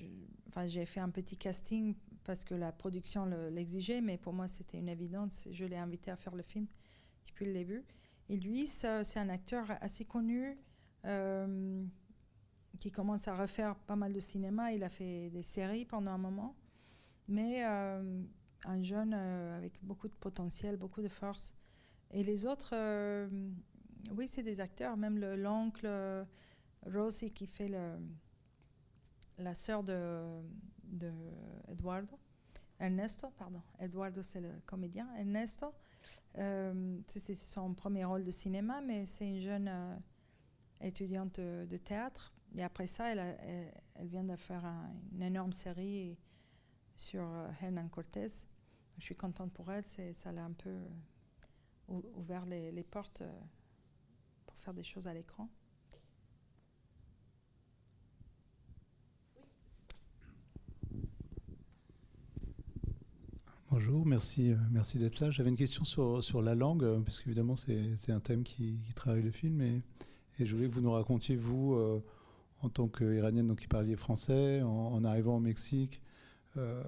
enfin, 0.49 0.66
j'ai 0.66 0.87
fait 0.87 1.00
un 1.00 1.11
petit 1.11 1.37
casting 1.37 1.95
parce 2.25 2.45
que 2.45 2.55
la 2.55 2.73
production 2.73 3.26
l'exigeait, 3.50 4.00
mais 4.00 4.16
pour 4.16 4.33
moi 4.33 4.49
c'était 4.49 4.78
une 4.78 4.88
évidence. 4.88 5.49
Je 5.50 5.64
l'ai 5.64 5.76
invité 5.76 6.11
à 6.11 6.16
faire 6.16 6.35
le 6.35 6.43
film 6.43 6.66
depuis 7.26 7.45
le 7.45 7.52
début. 7.52 7.85
Et 8.28 8.37
lui, 8.37 8.66
c'est 8.66 9.19
un 9.19 9.28
acteur 9.28 9.66
assez 9.81 10.05
connu. 10.05 10.59
Qui 12.80 12.90
commence 12.90 13.28
à 13.28 13.37
refaire 13.37 13.75
pas 13.76 13.97
mal 13.97 14.12
de 14.12 14.21
cinéma. 14.21 14.73
Il 14.73 14.83
a 14.83 14.88
fait 14.88 15.30
des 15.30 15.42
séries 15.42 15.85
pendant 15.85 16.11
un 16.11 16.18
moment, 16.18 16.54
mais 17.28 17.64
euh, 17.64 18.23
un 18.64 18.83
jeune 18.83 19.14
euh, 19.14 19.56
avec 19.56 19.83
beaucoup 19.83 20.09
de 20.09 20.14
potentiel, 20.14 20.76
beaucoup 20.76 21.00
de 21.00 21.09
force. 21.09 21.54
Et 22.11 22.23
les 22.23 22.45
autres, 22.45 22.71
euh, 22.75 23.28
oui, 24.14 24.28
c'est 24.28 24.42
des 24.42 24.61
acteurs. 24.61 24.97
Même 24.97 25.18
l'oncle 25.37 25.88
Rosie 26.87 27.33
qui 27.33 27.47
fait 27.47 27.71
la 29.38 29.54
sœur 29.54 29.83
de, 29.83 30.42
de 30.85 31.12
Eduardo. 31.68 32.18
Ernesto, 32.78 33.30
pardon. 33.38 33.62
Eduardo, 33.80 34.21
c'est 34.23 34.40
le 34.40 34.52
comédien. 34.66 35.09
Ernesto, 35.16 35.73
c'est 36.35 37.35
son 37.35 37.73
premier 37.75 38.04
rôle 38.04 38.25
de 38.25 38.30
cinéma, 38.30 38.83
mais 38.83 39.06
c'est 39.06 39.28
une 39.28 39.40
jeune 39.40 39.99
étudiante 40.80 41.40
de 41.40 41.76
théâtre 41.78 42.36
et 42.54 42.62
après 42.62 42.86
ça, 42.86 43.12
elle, 43.12 43.72
vient 44.06 44.24
de 44.24 44.36
faire 44.36 44.64
une 45.12 45.22
énorme 45.22 45.52
série 45.52 46.16
sur 46.96 47.22
euh, 47.22 47.48
Hernan 47.60 47.88
Cortés. 47.88 48.46
Je 48.98 49.04
suis 49.04 49.14
contente 49.14 49.52
pour 49.52 49.70
elle, 49.70 49.84
ça 49.84 50.32
l'a 50.32 50.44
un 50.44 50.52
peu 50.52 50.70
euh, 50.70 52.00
ouvert 52.14 52.46
les, 52.46 52.82
portes 52.82 53.20
euh, 53.20 53.40
pour 54.46 54.58
faire 54.58 54.72
des 54.72 54.82
choses 54.82 55.06
à 55.06 55.12
l'écran. 55.12 55.48
Bonjour, 63.68 64.06
merci, 64.06 64.54
merci 64.70 64.98
d'être 64.98 65.20
là. 65.20 65.30
J'avais 65.30 65.50
une 65.50 65.56
question 65.56 65.84
sur, 65.84 66.24
sur 66.24 66.40
la 66.40 66.54
langue, 66.54 67.02
parce 67.02 67.20
qu'évidemment 67.20 67.56
c'est 67.56 68.10
un 68.10 68.20
thème 68.20 68.42
qui, 68.42 68.78
travaille 68.94 69.22
le 69.22 69.32
film, 69.32 69.60
et, 69.60 69.82
je 70.38 70.54
voulais 70.54 70.68
que 70.68 70.74
vous 70.74 70.80
nous 70.80 70.92
racontiez, 70.92 71.36
vous, 71.36 72.02
en 72.66 72.68
tant 72.68 72.88
qu'Iranienne, 72.88 73.46
donc 73.46 73.61
qui 73.61 73.68
parliez 73.68 73.96
français, 73.96 74.61
en, 74.62 75.04
arrivant 75.04 75.37
au 75.37 75.40
Mexique. 75.40 76.00
Euh, 76.56 76.82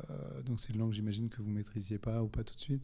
donc 0.45 0.59
c'est 0.61 0.73
une 0.73 0.79
langue, 0.81 0.93
j'imagine, 0.93 1.29
que 1.29 1.41
vous 1.41 1.51
maîtrisiez 1.51 1.99
pas 1.99 2.23
ou 2.23 2.29
pas 2.29 2.43
tout 2.43 2.55
de 2.55 2.61
suite. 2.61 2.83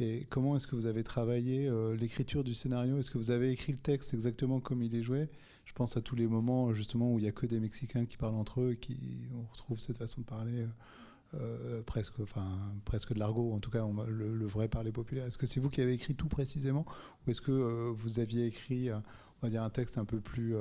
Et 0.00 0.26
comment 0.28 0.56
est-ce 0.56 0.66
que 0.66 0.74
vous 0.74 0.86
avez 0.86 1.04
travaillé 1.04 1.68
euh, 1.68 1.96
l'écriture 1.96 2.44
du 2.44 2.52
scénario? 2.52 2.98
Est-ce 2.98 3.10
que 3.10 3.18
vous 3.18 3.30
avez 3.30 3.50
écrit 3.50 3.72
le 3.72 3.78
texte 3.78 4.12
exactement 4.12 4.60
comme 4.60 4.82
il 4.82 4.94
est 4.94 5.02
joué? 5.02 5.28
Je 5.64 5.72
pense 5.72 5.96
à 5.96 6.02
tous 6.02 6.16
les 6.16 6.26
moments 6.26 6.74
justement 6.74 7.12
où 7.12 7.18
il 7.18 7.22
n'y 7.22 7.28
a 7.28 7.32
que 7.32 7.46
des 7.46 7.60
Mexicains 7.60 8.04
qui 8.04 8.16
parlent 8.16 8.34
entre 8.34 8.60
eux 8.60 8.72
et 8.72 8.76
qui 8.76 9.28
on 9.34 9.44
retrouve 9.52 9.78
cette 9.78 9.96
façon 9.96 10.20
de 10.20 10.26
parler 10.26 10.66
euh, 11.34 11.80
presque, 11.82 12.20
enfin 12.20 12.46
presque 12.84 13.14
de 13.14 13.20
l'argot, 13.20 13.52
en 13.52 13.60
tout 13.60 13.70
cas 13.70 13.86
le, 14.08 14.46
vrai 14.46 14.68
parler 14.68 14.92
populaire. 14.92 15.26
Est-ce 15.26 15.38
que 15.38 15.46
c'est 15.46 15.60
vous 15.60 15.70
qui 15.70 15.80
avez 15.80 15.94
écrit 15.94 16.14
tout 16.14 16.28
précisément, 16.28 16.84
ou 17.26 17.30
est-ce 17.30 17.40
que 17.40 17.90
vous 17.92 18.18
aviez 18.18 18.46
écrit, 18.46 18.90
on 18.92 19.02
va 19.42 19.48
dire, 19.48 19.62
un 19.62 19.70
texte 19.70 19.96
un 19.96 20.04
peu 20.04 20.20
plus 20.20 20.54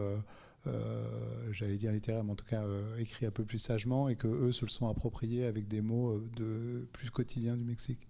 j'allais 1.51 1.77
dire 1.77 1.91
littéraire, 1.91 2.23
mais 2.23 2.31
en 2.31 2.35
tout 2.35 2.45
cas 2.45 2.63
euh, 2.63 2.97
écrit 2.97 3.25
un 3.25 3.31
peu 3.31 3.43
plus 3.43 3.57
sagement, 3.57 4.09
et 4.09 4.15
que 4.15 4.27
eux 4.27 4.51
se 4.51 4.65
le 4.65 4.69
sont 4.69 4.87
appropriés 4.87 5.45
avec 5.45 5.67
des 5.67 5.81
mots 5.81 6.11
euh, 6.11 6.29
de 6.35 6.87
plus 6.93 7.09
quotidiens 7.09 7.57
du 7.57 7.63
Mexique. 7.63 8.07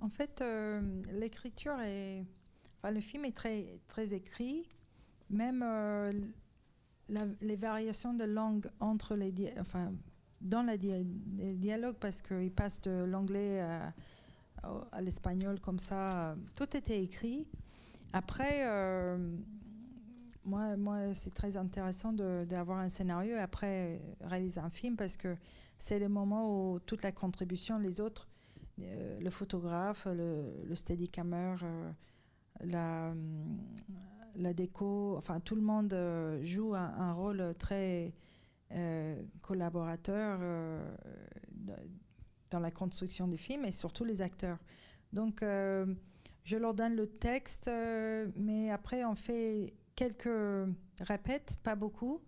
En 0.00 0.08
fait, 0.08 0.42
l'écriture 1.12 1.78
est, 1.80 2.24
enfin, 2.78 2.90
le 2.90 3.00
film 3.00 3.26
est 3.26 3.36
très 3.36 3.78
très 3.86 4.14
écrit, 4.14 4.66
même 5.28 5.62
les 7.42 7.56
variations 7.56 8.14
de 8.14 8.24
langue 8.24 8.66
entre 8.80 9.14
les, 9.14 9.52
enfin, 9.58 9.92
dans 10.40 10.62
les 10.62 10.78
dialogues, 11.54 11.98
parce 12.00 12.22
qu'il 12.22 12.50
passe 12.50 12.80
de 12.80 13.04
l'anglais 13.04 13.60
à 13.60 15.00
l'espagnol 15.02 15.60
comme 15.60 15.78
ça, 15.78 16.34
tout 16.54 16.74
était 16.74 17.02
écrit. 17.02 17.46
Après, 18.14 18.64
moi, 20.50 20.76
moi 20.76 21.14
c'est 21.14 21.32
très 21.32 21.56
intéressant 21.56 22.12
d'avoir 22.12 22.78
un 22.78 22.88
scénario 22.88 23.36
et 23.36 23.38
après 23.38 24.00
réaliser 24.20 24.60
un 24.60 24.70
film 24.70 24.96
parce 24.96 25.16
que 25.16 25.36
c'est 25.78 25.98
le 25.98 26.08
moment 26.08 26.42
où 26.52 26.80
toute 26.80 27.02
la 27.02 27.12
contribution, 27.12 27.78
les 27.78 28.00
autres, 28.00 28.28
euh, 28.80 29.20
le 29.20 29.30
photographe, 29.30 30.06
le, 30.06 30.64
le 30.64 30.74
steadicammer, 30.74 31.54
euh, 31.62 31.90
la, 32.64 33.14
la 34.36 34.52
déco, 34.52 35.16
enfin 35.16 35.38
tout 35.40 35.54
le 35.54 35.62
monde 35.62 35.92
euh, 35.92 36.42
joue 36.42 36.74
un, 36.74 37.12
rôle 37.12 37.54
très 37.58 38.12
collaborateur 39.42 40.38
dans 42.50 42.60
la 42.60 42.70
construction 42.70 43.26
du 43.26 43.36
film 43.36 43.64
et 43.64 43.72
surtout 43.72 44.04
les 44.04 44.22
acteurs. 44.22 44.58
Donc 45.12 45.40
je 45.42 46.56
leur 46.56 46.74
donne 46.74 46.94
le 46.94 47.08
texte, 47.08 47.68
mais 48.36 48.70
après 48.70 49.04
on 49.04 49.16
fait 49.16 49.74
quelques 50.00 50.72
répètes, 51.02 51.58
pas 51.62 51.74
beaucoup, 51.74 52.22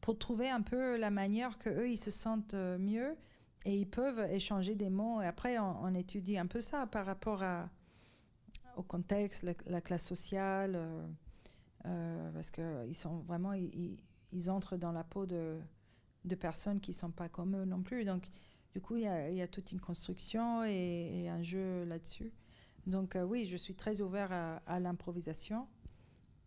pour 0.00 0.18
trouver 0.18 0.50
un 0.50 0.60
peu 0.60 0.96
la 0.96 1.10
manière 1.10 1.56
que 1.56 1.70
eux 1.70 1.88
ils 1.88 1.96
se 1.96 2.10
sentent 2.10 2.54
euh, 2.54 2.78
mieux 2.78 3.16
et 3.64 3.78
ils 3.78 3.88
peuvent 3.88 4.28
échanger 4.32 4.74
des 4.74 4.90
mots. 4.90 5.22
Et 5.22 5.26
après, 5.26 5.56
on, 5.60 5.94
étudie 5.94 6.36
un 6.36 6.46
peu 6.46 6.60
ça 6.60 6.88
par 6.88 7.06
rapport 7.06 7.44
au 8.76 8.82
contexte, 8.82 9.46
la, 9.66 9.80
classe 9.80 10.04
sociale, 10.04 10.72
euh, 10.74 11.06
euh, 11.84 12.32
parce 12.32 12.50
qu'ils 12.50 12.94
sont 12.94 13.18
vraiment, 13.20 13.52
ils, 13.52 14.50
entrent 14.50 14.76
dans 14.76 14.92
la 14.92 15.04
peau 15.04 15.26
de, 15.26 15.60
personnes 16.40 16.80
qui 16.80 16.90
ne 16.90 16.96
sont 16.96 17.12
pas 17.12 17.28
comme 17.28 17.54
eux 17.54 17.64
non 17.64 17.82
plus. 17.82 18.04
Donc, 18.04 18.28
du 18.72 18.80
coup, 18.80 18.96
il 18.96 19.02
y, 19.04 19.42
a, 19.42 19.48
toute 19.48 19.70
une 19.70 19.80
construction 19.80 20.64
et, 20.64 21.28
un 21.28 21.42
jeu 21.42 21.84
là-dessus. 21.84 22.32
Donc, 22.88 23.16
oui, 23.28 23.46
je 23.46 23.56
suis 23.56 23.76
très 23.76 24.00
ouvert 24.00 24.32
à 24.32 24.80
l'improvisation. 24.80 25.68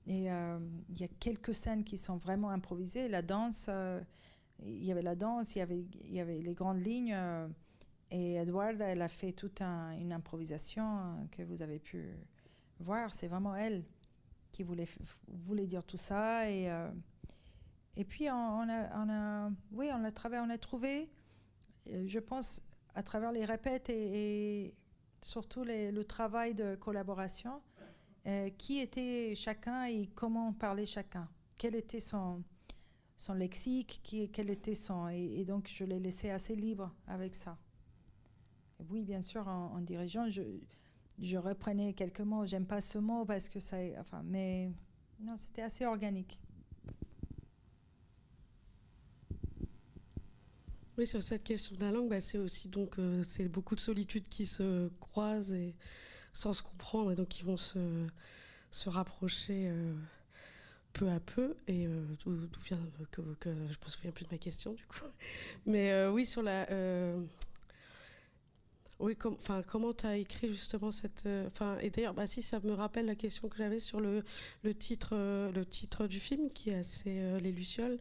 Et 0.10 0.32
euh, 0.32 0.58
il 0.89 1.00
y 1.00 1.04
a 1.04 1.08
quelques 1.08 1.54
scènes 1.54 1.84
qui 1.84 1.96
sont 1.96 2.18
vraiment 2.18 2.50
improvisées. 2.50 3.08
La 3.08 3.22
danse, 3.22 3.68
euh, 3.70 4.01
il 4.66 4.84
y 4.84 4.92
avait 4.92 5.04
la 5.04 5.16
danse, 5.16 5.56
il 5.56 5.60
y 6.10 6.20
avait, 6.20 6.39
les 6.39 6.54
grandes 6.56 6.84
lignes. 6.84 7.13
Euh, 7.13 7.48
et 8.10 8.34
Edward, 8.34 8.82
elle 8.82 9.04
a 9.04 9.08
fait 9.08 9.34
toute 9.34 9.62
une 9.62 10.12
improvisation 10.12 11.28
que 11.32 11.44
vous 11.44 11.62
avez 11.62 11.78
pu 11.78 12.10
voir. 12.80 13.13
C'est 13.13 13.28
vraiment 13.28 13.56
elle 13.56 13.84
qui 14.51 14.63
voulait, 14.63 14.88
dire 15.68 15.86
tout 15.86 15.96
ça. 15.96 16.50
Et, 16.50 16.68
puis, 18.08 18.32
on, 18.32 18.68
a, 18.68 19.51
oui, 19.72 19.92
on 19.94 20.04
a 20.50 20.58
trouvé, 20.58 21.08
je 21.86 22.18
pense, 22.18 22.63
à 22.96 23.04
travers 23.04 23.32
les 23.32 23.46
répètes 23.46 23.92
et, 23.92 24.74
surtout 25.22 25.63
le 25.63 26.01
travail 26.01 26.56
de 26.56 26.74
collaboration, 26.74 27.62
euh, 28.29 28.51
qui 28.59 28.77
était 28.77 29.33
chacun 29.36 29.86
et 29.86 30.07
comment 30.13 30.53
parlait 30.53 30.86
chacun. 30.86 31.27
Quel 31.57 31.74
était 31.74 32.00
son, 32.00 32.43
son 33.17 33.33
lexique, 33.33 34.01
qui, 34.03 34.21
était 34.21 34.75
son. 34.75 35.07
Et, 35.09 35.43
donc, 35.45 35.67
je 35.67 35.83
l'ai 35.83 36.00
laissé 36.00 36.29
assez 36.29 36.55
libre 36.55 36.93
avec 37.07 37.33
ça. 37.33 37.57
oui, 38.89 39.03
bien 39.03 39.24
sûr, 39.24 39.48
en, 39.48 39.79
dirigeant, 39.81 40.29
je, 40.29 40.43
je, 41.19 41.38
reprenais 41.38 41.93
quelques 41.93 42.21
mots. 42.21 42.45
J'aime 42.45 42.67
pas 42.67 42.81
ce 42.81 43.00
mot 43.00 43.25
parce 43.25 43.50
que 43.50 43.59
ça. 43.59 43.77
Enfin, 43.98 44.21
mais 44.24 44.71
non, 45.19 45.36
c'était 45.36 45.63
assez 45.63 45.86
organique. 45.86 46.39
Oui, 51.00 51.07
sur 51.07 51.24
cette 51.24 51.43
question 51.43 51.75
de 51.77 51.81
la 51.81 51.91
langue, 51.91 52.09
bah, 52.09 52.21
c'est 52.21 52.38
aussi 52.38 52.69
donc 52.69 53.00
euh, 53.00 53.24
c'est 53.24 53.50
beaucoup 53.50 53.74
de 53.74 53.79
solitudes 53.79 54.27
qui 54.27 54.45
se 54.45 54.89
croisent 55.00 55.53
et 55.53 55.74
sans 56.39 56.53
se 56.53 56.63
comprendre 56.63 57.12
et 57.12 57.15
donc 57.15 57.27
qui 57.27 57.43
vont 57.43 57.58
se, 57.58 58.08
se 58.72 58.89
rapprocher. 58.89 59.69
Euh, 59.69 59.93
peu 60.93 61.10
à 61.10 61.19
peu. 61.19 61.55
Et 61.67 61.86
euh, 61.86 62.03
d'où 62.25 62.38
vient 62.63 62.79
que, 63.12 63.22
je 63.46 63.53
me 63.53 63.89
souviens 63.89 64.12
plus 64.12 64.25
de 64.25 64.31
ma 64.31 64.38
question 64.38 64.74
du 64.74 64.86
coup. 64.86 65.05
Mais 65.65 65.91
euh, 65.91 66.12
oui, 66.12 66.25
sur 66.25 66.41
la. 66.41 66.69
Euh, 66.72 67.19
oui, 69.00 69.15
enfin, 69.24 69.63
comment 69.65 69.93
tu 69.93 70.05
as 70.05 70.17
écrit 70.17 70.50
justement 70.50 70.91
cette. 70.91 71.27
Enfin, 71.48 71.77
et 71.79 71.89
d'ailleurs, 71.89 72.13
bah, 72.13 72.27
si 72.27 72.41
ça 72.41 72.60
me 72.60 72.74
rappelle 72.74 73.05
la 73.05 73.15
question 73.15 73.48
que 73.48 73.58
j'avais 73.58 73.79
sur 73.79 74.01
le, 74.01 74.24
le, 74.63 74.74
titre, 74.74 75.15
le 75.53 75.65
titre 75.65 76.08
du 76.08 76.19
film, 76.19 76.50
qui 76.51 76.69
est 76.72 76.75
assez. 76.75 77.39
Les 77.39 77.51
Lucioles, 77.51 77.98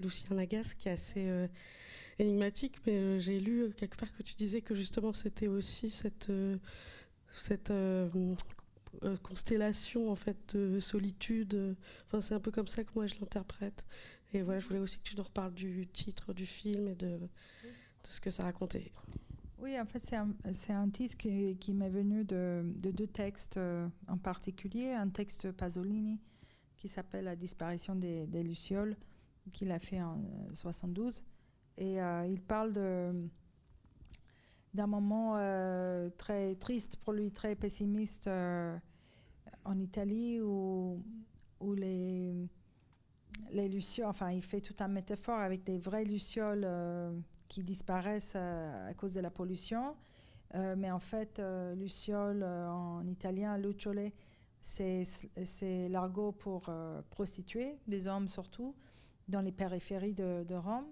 Lucien 0.00 0.34
Nagas, 0.34 0.74
qui 0.78 0.88
est 0.88 0.92
assez 0.92 1.48
énigmatique, 2.18 2.76
mais 2.86 3.18
j'ai 3.18 3.38
lu 3.38 3.70
quelque 3.76 3.96
part 3.96 4.12
que 4.16 4.22
tu 4.22 4.34
disais 4.34 4.62
que 4.62 4.74
justement 4.74 5.12
c'était 5.12 5.48
aussi 5.48 5.90
cette. 5.90 6.30
Cette 7.30 7.70
euh, 7.70 8.08
constellation 9.22 10.10
en 10.10 10.16
fait 10.16 10.56
de 10.56 10.80
solitude. 10.80 11.76
Enfin, 12.06 12.20
c'est 12.20 12.34
un 12.34 12.40
peu 12.40 12.50
comme 12.50 12.66
ça 12.66 12.84
que 12.84 12.90
moi 12.94 13.06
je 13.06 13.14
l'interprète. 13.20 13.86
Et 14.32 14.42
voilà, 14.42 14.60
je 14.60 14.66
voulais 14.66 14.78
aussi 14.78 14.98
que 14.98 15.02
tu 15.02 15.16
nous 15.16 15.22
reparles 15.22 15.54
du 15.54 15.88
titre 15.88 16.32
du 16.32 16.46
film 16.46 16.86
et 16.88 16.94
de, 16.94 17.18
ce 18.02 18.20
que 18.20 18.30
ça 18.30 18.44
racontait. 18.44 18.92
Oui, 19.58 19.78
en 19.78 19.84
fait, 19.84 19.98
c'est 19.98 20.72
un, 20.72 20.88
titre 20.88 21.16
qui, 21.16 21.72
m'est 21.72 21.90
venu 21.90 22.24
de, 22.24 22.62
de, 22.64 22.90
deux 22.90 23.06
textes 23.06 23.58
euh, 23.58 23.86
en 24.08 24.16
particulier. 24.16 24.92
Un 24.92 25.08
texte 25.08 25.50
Pasolini 25.52 26.18
qui 26.76 26.88
s'appelle 26.88 27.24
La 27.24 27.36
disparition 27.36 27.94
des, 27.94 28.42
Lucioles, 28.42 28.96
qu'il 29.52 29.70
a 29.70 29.78
fait 29.78 30.00
en 30.00 30.22
72. 30.54 31.24
Et 31.76 32.00
euh, 32.00 32.26
il 32.26 32.40
parle 32.40 32.72
de 32.72 33.12
d'un 34.74 34.86
moment 34.86 35.34
euh, 35.36 36.10
très 36.16 36.54
triste 36.56 36.96
pour 36.96 37.12
lui, 37.12 37.30
très 37.30 37.54
pessimiste 37.54 38.28
euh, 38.28 38.76
en 39.64 39.78
Italie 39.78 40.40
où, 40.40 41.02
où 41.60 41.74
les, 41.74 42.48
les 43.50 43.68
lucioles, 43.68 44.06
enfin 44.06 44.30
il 44.30 44.42
fait 44.42 44.60
tout 44.60 44.76
un 44.80 44.88
métaphore 44.88 45.38
avec 45.38 45.64
des 45.64 45.78
vraies 45.78 46.04
lucioles 46.04 46.64
euh, 46.64 47.18
qui 47.48 47.62
disparaissent 47.64 48.36
à 48.36 48.94
cause 48.96 49.14
de 49.14 49.20
la 49.20 49.30
pollution. 49.30 49.96
mais 50.54 50.92
en 50.92 51.00
fait, 51.00 51.42
luciole 51.74 52.44
en 52.44 53.04
italien, 53.08 53.58
lucciole, 53.58 54.12
c'est 54.60 55.88
l'argot 55.88 56.30
pour 56.30 56.70
prostituer, 57.10 57.76
des 57.88 58.06
hommes 58.06 58.28
surtout, 58.28 58.76
dans 59.26 59.40
les 59.40 59.50
périphéries 59.50 60.14
de, 60.14 60.44
de 60.44 60.54
Rome. 60.54 60.86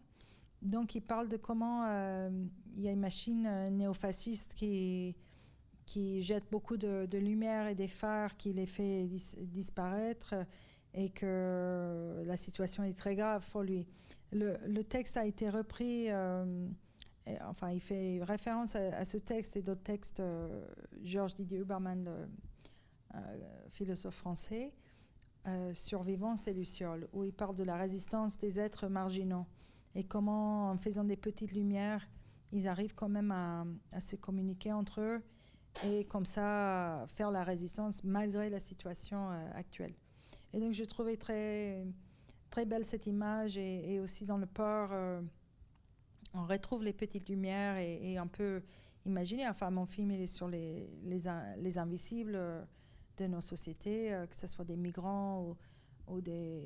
Donc, 0.62 0.94
il 0.94 1.02
parle 1.02 1.28
de 1.28 1.36
comment 1.36 1.84
euh, 1.86 2.30
il 2.76 2.84
y 2.84 2.88
a 2.88 2.92
une 2.92 3.00
machine 3.00 3.46
euh, 3.46 3.70
néofasciste 3.70 4.54
qui, 4.54 5.14
qui 5.86 6.20
jette 6.20 6.50
beaucoup 6.50 6.76
de, 6.76 7.06
lumière 7.16 7.68
et 7.68 7.74
des 7.74 7.88
phares 7.88 8.36
qui 8.36 8.52
les 8.52 8.66
fait 8.66 9.08
disparaître 9.42 10.34
et 10.94 11.10
que 11.10 12.22
la 12.24 12.36
situation 12.36 12.82
est 12.82 12.96
très 12.96 13.14
grave 13.14 13.46
pour 13.50 13.62
lui. 13.62 13.86
Le, 14.32 14.82
texte 14.82 15.16
a 15.16 15.24
été 15.24 15.48
repris, 15.48 16.10
euh, 16.10 16.66
enfin, 17.42 17.70
il 17.70 17.80
fait 17.80 18.20
référence 18.22 18.74
à, 18.74 19.04
ce 19.04 19.16
texte 19.16 19.56
et 19.56 19.62
d'autres 19.62 19.82
textes, 19.82 20.22
Georges 21.02 21.34
Didier 21.34 21.58
Huberman, 21.58 22.04
le 23.14 23.70
philosophe 23.70 24.16
français, 24.16 24.74
Survivance 25.72 26.48
et 26.48 26.52
Luciole, 26.52 27.08
où 27.12 27.24
il 27.24 27.32
parle 27.32 27.54
de 27.54 27.64
la 27.64 27.76
résistance 27.76 28.38
des 28.38 28.58
êtres 28.58 28.88
marginaux 28.88 29.46
et 29.94 30.04
comment, 30.04 30.70
en 30.70 30.76
faisant 30.76 31.04
des 31.04 31.16
petites 31.16 31.52
lumières, 31.52 32.06
ils 32.52 32.68
arrivent 32.68 32.94
quand 32.94 33.08
même 33.08 33.30
à, 33.30 34.00
se 34.00 34.16
communiquer 34.16 34.72
entre 34.72 35.00
eux 35.00 35.22
et 35.84 36.04
comme 36.06 36.24
ça 36.24 37.04
faire 37.08 37.30
la 37.30 37.44
résistance 37.44 38.02
malgré 38.04 38.50
la 38.50 38.58
situation 38.58 39.30
euh, 39.30 39.50
actuelle. 39.54 39.94
Et 40.52 40.60
donc 40.60 40.72
je 40.72 40.84
trouvais 40.84 41.16
très, 41.16 41.86
très 42.50 42.64
belle 42.64 42.84
cette 42.84 43.06
image 43.06 43.56
et, 43.58 44.00
aussi 44.00 44.24
dans 44.24 44.38
le 44.38 44.46
port, 44.46 44.90
euh, 44.92 45.20
on 46.34 46.44
retrouve 46.44 46.84
les 46.84 46.92
petites 46.92 47.28
lumières 47.28 47.76
et, 47.76 48.12
et, 48.12 48.20
on 48.20 48.28
peut 48.28 48.62
imaginer, 49.04 49.46
enfin 49.48 49.70
mon 49.70 49.86
film 49.86 50.10
il 50.10 50.22
est 50.22 50.26
sur 50.26 50.48
les, 50.48 50.88
les, 51.04 51.18
les 51.58 51.78
invisibles 51.78 52.34
euh, 52.34 52.64
de 53.18 53.26
nos 53.26 53.40
sociétés, 53.40 54.16
que 54.30 54.36
ce 54.36 54.46
soit 54.46 54.64
des 54.64 54.76
migrants 54.76 55.56
ou 56.06 56.20
des 56.20 56.62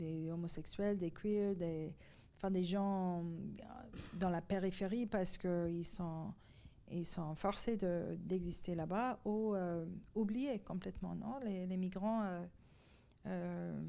des 0.00 0.30
homosexuels, 0.30 0.96
des 0.96 1.10
queers, 1.10 1.54
des, 1.54 1.94
enfin, 2.36 2.50
des 2.50 2.64
gens 2.64 3.22
dans 4.14 4.30
la 4.30 4.40
périphérie 4.40 5.06
parce 5.06 5.36
qu'ils 5.36 5.84
sont, 5.84 6.32
ils 6.90 7.04
sont 7.04 7.34
forcés 7.34 7.76
d'exister 7.76 8.74
là-bas 8.74 9.20
ou 9.24 9.54
euh, 9.54 9.84
oubliés 10.14 10.58
complètement. 10.60 11.14
Non? 11.14 11.38
Les, 11.40 11.76
migrants, 11.76 12.22
euh, 12.22 12.46
euh, 13.26 13.80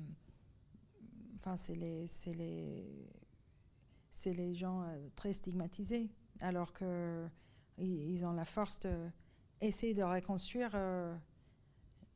enfin, 1.38 1.56
c'est 1.56 1.76
les, 1.76 2.06
les, 2.38 4.34
les 4.34 4.54
gens 4.54 4.86
très 5.15 5.34
stigmatisés 5.34 6.10
alors 6.41 6.74
qu'ils 6.74 7.30
ils 7.78 8.26
ont 8.26 8.34
la 8.34 8.45
force 8.45 8.80
d'essayer 8.80 9.93
de 9.93 10.04
reconstruire 10.04 10.76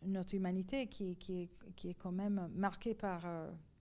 notre 0.01 0.35
humanité 0.35 0.87
qui, 0.87 1.15
qui, 1.15 1.43
est, 1.43 1.49
qui, 1.75 1.89
est, 1.89 1.93
quand 1.93 2.11
même 2.11 2.49
marquée 2.53 2.93
par 2.93 3.25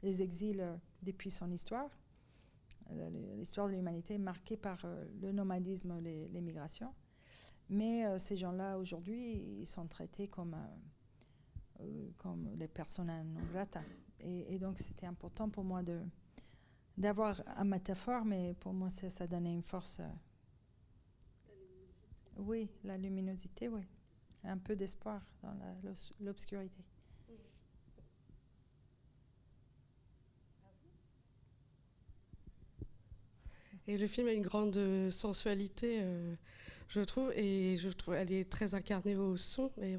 les 0.04 0.22
exils 0.22 0.60
euh, 0.60 0.76
depuis 1.02 1.30
son 1.30 1.50
histoire. 1.50 1.90
Euh, 2.90 3.36
l'histoire 3.36 3.66
de 3.66 3.72
l'humanité 3.72 4.14
est 4.14 4.18
marquée 4.18 4.56
par 4.56 4.84
euh, 4.84 5.04
le 5.20 5.32
nomadisme, 5.32 5.98
les, 6.00 6.40
migrations. 6.40 6.94
Mais 7.70 8.18
ces 8.18 8.36
gens-là, 8.36 8.76
aujourd'hui, 8.76 9.58
ils 9.58 9.66
sont 9.66 9.86
traités 9.86 10.28
comme, 10.28 10.54
comme 12.18 12.50
les 12.56 12.68
personnes 12.68 13.06
non 13.06 13.40
grata. 13.50 13.80
Et, 14.20 14.58
donc, 14.58 14.78
c'était 14.78 15.06
important 15.06 15.48
pour 15.48 15.64
moi 15.64 15.82
de 15.82 16.02
d'avoir 16.98 17.42
un 17.56 17.64
métaphore, 17.64 18.26
mais 18.26 18.54
pour 18.60 18.74
moi, 18.74 18.90
ça, 18.90 19.08
ça 19.08 19.26
donnait 19.26 19.54
une 19.54 19.62
force. 19.62 20.02
oui, 22.36 22.68
la 22.84 22.98
luminosité, 22.98 23.66
oui. 23.68 23.88
Un 24.44 24.58
peu 24.58 24.76
d'espoir 24.76 25.22
dans 25.42 25.56
l'obscurité. 26.20 26.84
Et 33.87 33.99
le 33.99 34.07
film 34.07 34.29
a 34.29 34.33
une 34.33 34.42
grande 34.42 35.11
sensualité, 35.11 35.99
euh, 36.01 36.35
je 36.88 37.01
trouve, 37.03 37.33
et 37.37 37.77
je 37.77 37.90
trouve 37.90 38.14
elle 38.14 38.33
est 38.33 38.49
très 38.49 38.75
incarnée 38.75 39.14
au 39.16 39.37
son. 39.37 39.70
Et 39.83 39.99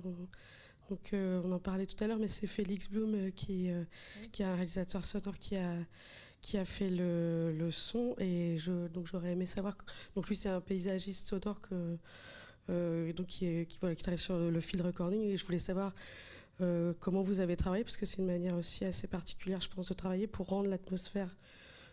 donc, 0.90 1.14
euh, 1.14 1.42
on 1.44 1.52
en 1.52 1.60
parlait 1.60 1.86
tout 1.86 2.04
à 2.04 2.08
l'heure, 2.08 2.18
mais 2.18 2.28
c'est 2.28 2.48
Félix 2.48 2.90
Blum 2.90 3.14
euh, 3.14 3.30
qui, 3.30 3.70
qui 4.32 4.42
est 4.42 4.46
un 4.46 4.56
réalisateur 4.56 5.04
sonore 5.06 5.38
qui 5.38 5.56
a 5.56 5.76
qui 6.42 6.60
a 6.60 6.66
fait 6.66 6.92
le, 6.92 7.56
le 7.58 7.72
son. 7.72 8.16
Et 8.20 8.58
je, 8.58 8.88
donc 8.88 9.08
j'aurais 9.08 9.32
aimé 9.32 9.46
savoir 9.46 9.76
donc 10.16 10.28
lui 10.28 10.36
c'est 10.36 10.50
un 10.50 10.62
paysagiste 10.62 11.28
sonore 11.28 11.60
que 11.62 11.98
donc 12.68 13.28
qui, 13.28 13.46
est, 13.46 13.66
qui, 13.68 13.78
voilà, 13.80 13.96
qui 13.96 14.02
travaille 14.02 14.18
sur 14.18 14.38
le, 14.38 14.60
field 14.60 14.84
recording. 14.84 15.22
Et 15.22 15.38
je 15.38 15.46
voulais 15.46 15.60
savoir 15.60 15.94
comment 17.00 17.22
vous 17.22 17.40
avez 17.40 17.56
travaillé 17.56 17.84
parce 17.84 17.98
que 17.98 18.06
c'est 18.06 18.18
une 18.18 18.28
manière 18.28 18.56
aussi 18.56 18.86
assez 18.86 19.08
particulière 19.08 19.60
je 19.60 19.68
pense 19.70 19.90
de 19.90 19.94
travailler 19.94 20.26
pour 20.26 20.48
rendre 20.48 20.70
l'atmosphère 20.70 21.36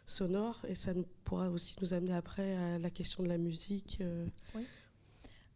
sonore 0.07 0.65
et 0.69 0.75
ça 0.75 0.93
pourra 1.25 1.49
aussi 1.51 1.77
nous 1.81 1.95
amener 1.95 2.15
après 2.15 2.55
à 2.57 2.79
la 2.79 2.91
question 2.91 3.23
de 3.23 3.29
la 3.29 3.39
musique. 3.39 3.99
Euh. 4.01 4.27
Oui. 4.55 4.67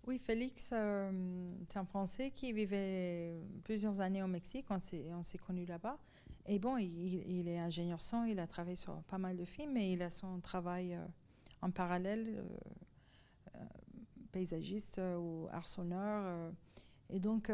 oui. 0.07 0.19
Félix, 0.19 0.71
euh, 0.73 1.11
c'est 1.69 1.79
un 1.79 1.85
Français 1.85 2.31
qui 2.31 2.53
vivait 2.53 3.35
plusieurs 3.65 4.01
années 4.01 4.23
au 4.23 4.29
Mexique, 4.29 4.67
on 4.71 4.79
s'est 4.79 5.39
connus 5.39 5.67
là-bas. 5.67 5.99
Et 6.47 6.59
bon, 6.61 6.77
il, 6.77 7.49
est 7.49 7.59
ingénieur 7.59 8.01
son, 8.01 8.25
il 8.25 8.39
a 8.39 8.47
travaillé 8.47 8.77
sur 8.77 9.03
pas 9.05 9.19
mal 9.19 9.37
de 9.37 9.45
films 9.45 9.77
et 9.77 9.93
il 9.93 10.03
a 10.03 10.11
son 10.11 10.39
travail 10.41 10.95
euh, 10.95 11.05
en 11.61 11.71
parallèle, 11.71 12.45
paysagiste 14.31 15.01
ou 15.19 15.49
art 15.51 15.67
sonore. 15.67 16.53
et 17.09 17.19
donc, 17.19 17.51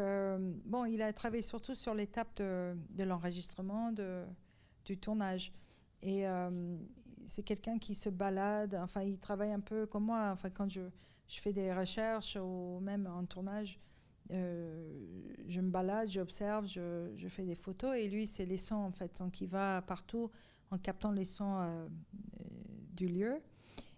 bon, 0.65 0.83
il 0.83 1.01
a 1.01 1.13
travaillé 1.13 1.41
surtout 1.41 1.73
sur 1.73 1.93
l'étape 1.93 2.35
de, 2.35 2.75
de 2.89 3.03
l'enregistrement, 3.03 3.93
du 4.83 4.97
tournage. 4.97 5.53
Et 6.03 6.27
euh, 6.27 6.77
c'est 7.25 7.43
quelqu'un 7.43 7.79
qui 7.79 7.95
se 7.95 8.09
balade, 8.09 8.75
enfin, 8.75 9.01
il 9.01 9.17
travaille 9.17 9.53
un 9.53 9.61
peu 9.61 9.85
comme 9.85 10.05
moi. 10.05 10.31
Enfin, 10.33 10.49
quand 10.49 10.69
je, 10.69 10.81
je 11.27 11.39
fais 11.39 11.53
des 11.53 11.73
recherches 11.73 12.37
ou 12.39 12.79
même 12.81 13.07
en 13.07 13.25
tournage, 13.25 13.79
euh, 14.31 15.23
je 15.47 15.61
me 15.61 15.69
balade, 15.69 16.09
j'observe, 16.09 16.67
je, 16.67 17.13
je, 17.15 17.27
fais 17.29 17.43
des 17.43 17.55
photos 17.55 17.95
et 17.95 18.09
lui, 18.09 18.27
c'est 18.27 18.45
les 18.45 18.57
sons 18.57 18.75
en 18.75 18.91
fait. 18.91 19.17
Donc, 19.17 19.39
il 19.39 19.47
va 19.47 19.81
partout 19.81 20.29
en 20.71 20.77
captant 20.77 21.11
les 21.11 21.23
sons 21.23 21.87
du 22.91 23.07
lieu. 23.07 23.41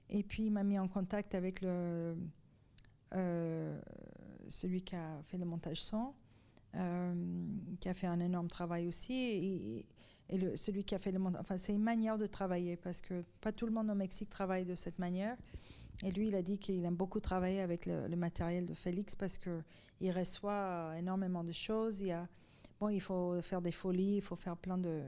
Et 0.10 0.22
puis 0.22 0.46
il 0.46 0.52
m'a 0.52 0.64
mis 0.64 0.78
en 0.78 0.88
contact 0.88 1.34
avec 1.34 1.62
le, 1.62 2.16
celui 4.48 4.84
qui 4.84 4.96
a 4.96 5.22
fait 5.24 5.38
le 5.38 5.46
montage 5.46 5.82
son, 5.82 6.14
qui 7.80 7.90
a 7.90 7.94
fait 7.94 8.08
un 8.08 8.20
énorme 8.20 8.50
travail 8.50 8.88
aussi. 8.88 9.86
Et 10.30 10.56
celui 10.56 10.84
qui 10.84 10.96
a 10.96 11.00
fait 11.00 11.12
le 11.12 11.20
montage, 11.20 11.42
enfin 11.42 11.58
c'est 11.58 11.74
une 11.74 11.84
manière 11.84 12.18
de 12.18 12.26
travailler 12.26 12.78
parce 12.78 13.02
que 13.02 13.24
pas 13.42 13.52
tout 13.52 13.66
le 13.66 13.72
monde 13.72 13.90
au 13.92 13.96
Mexique 13.96 14.30
travaille 14.30 14.66
de 14.66 14.76
cette 14.76 14.98
manière. 14.98 15.38
Et 16.04 16.12
lui, 16.12 16.28
il 16.28 16.36
a 16.36 16.42
dit 16.42 16.58
qu'il 16.58 16.84
aime 16.84 16.96
beaucoup 16.96 17.20
travailler 17.20 17.62
avec 17.62 17.86
le, 17.86 18.14
matériel 18.16 18.66
de 18.66 18.74
Félix 18.74 19.16
parce 19.16 19.38
qu'il 19.38 20.12
reçoit 20.12 20.94
énormément 20.98 21.44
de 21.44 21.52
choses. 21.52 22.02
Il, 22.02 22.08
y 22.08 22.12
a, 22.12 22.28
bon, 22.80 22.90
il 22.90 23.00
faut 23.00 23.42
faire 23.42 23.62
des 23.62 23.72
folies, 23.72 24.18
il 24.18 24.22
faut 24.22 24.36
faire 24.36 24.58
plein 24.58 24.78
de. 24.78 25.04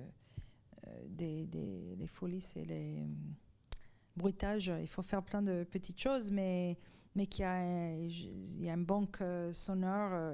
Euh, 0.87 1.05
des, 1.09 1.45
des, 1.45 2.07
folies, 2.07 2.39
c'est 2.39 2.63
les 2.63 3.05
bruitages. 4.15 4.71
Il 4.79 4.87
faut 4.87 5.01
faire 5.01 5.23
plein 5.23 5.41
de 5.41 5.65
petites 5.69 5.99
choses, 5.99 6.31
mais, 6.31 6.77
mais 7.15 7.25
qu'il 7.25 7.41
y 7.41 7.45
a, 7.45 7.93
il 7.95 8.63
y 8.63 8.69
a 8.69 8.73
une 8.73 8.85
banque 8.85 9.21
euh, 9.21 9.51
sonore 9.51 10.33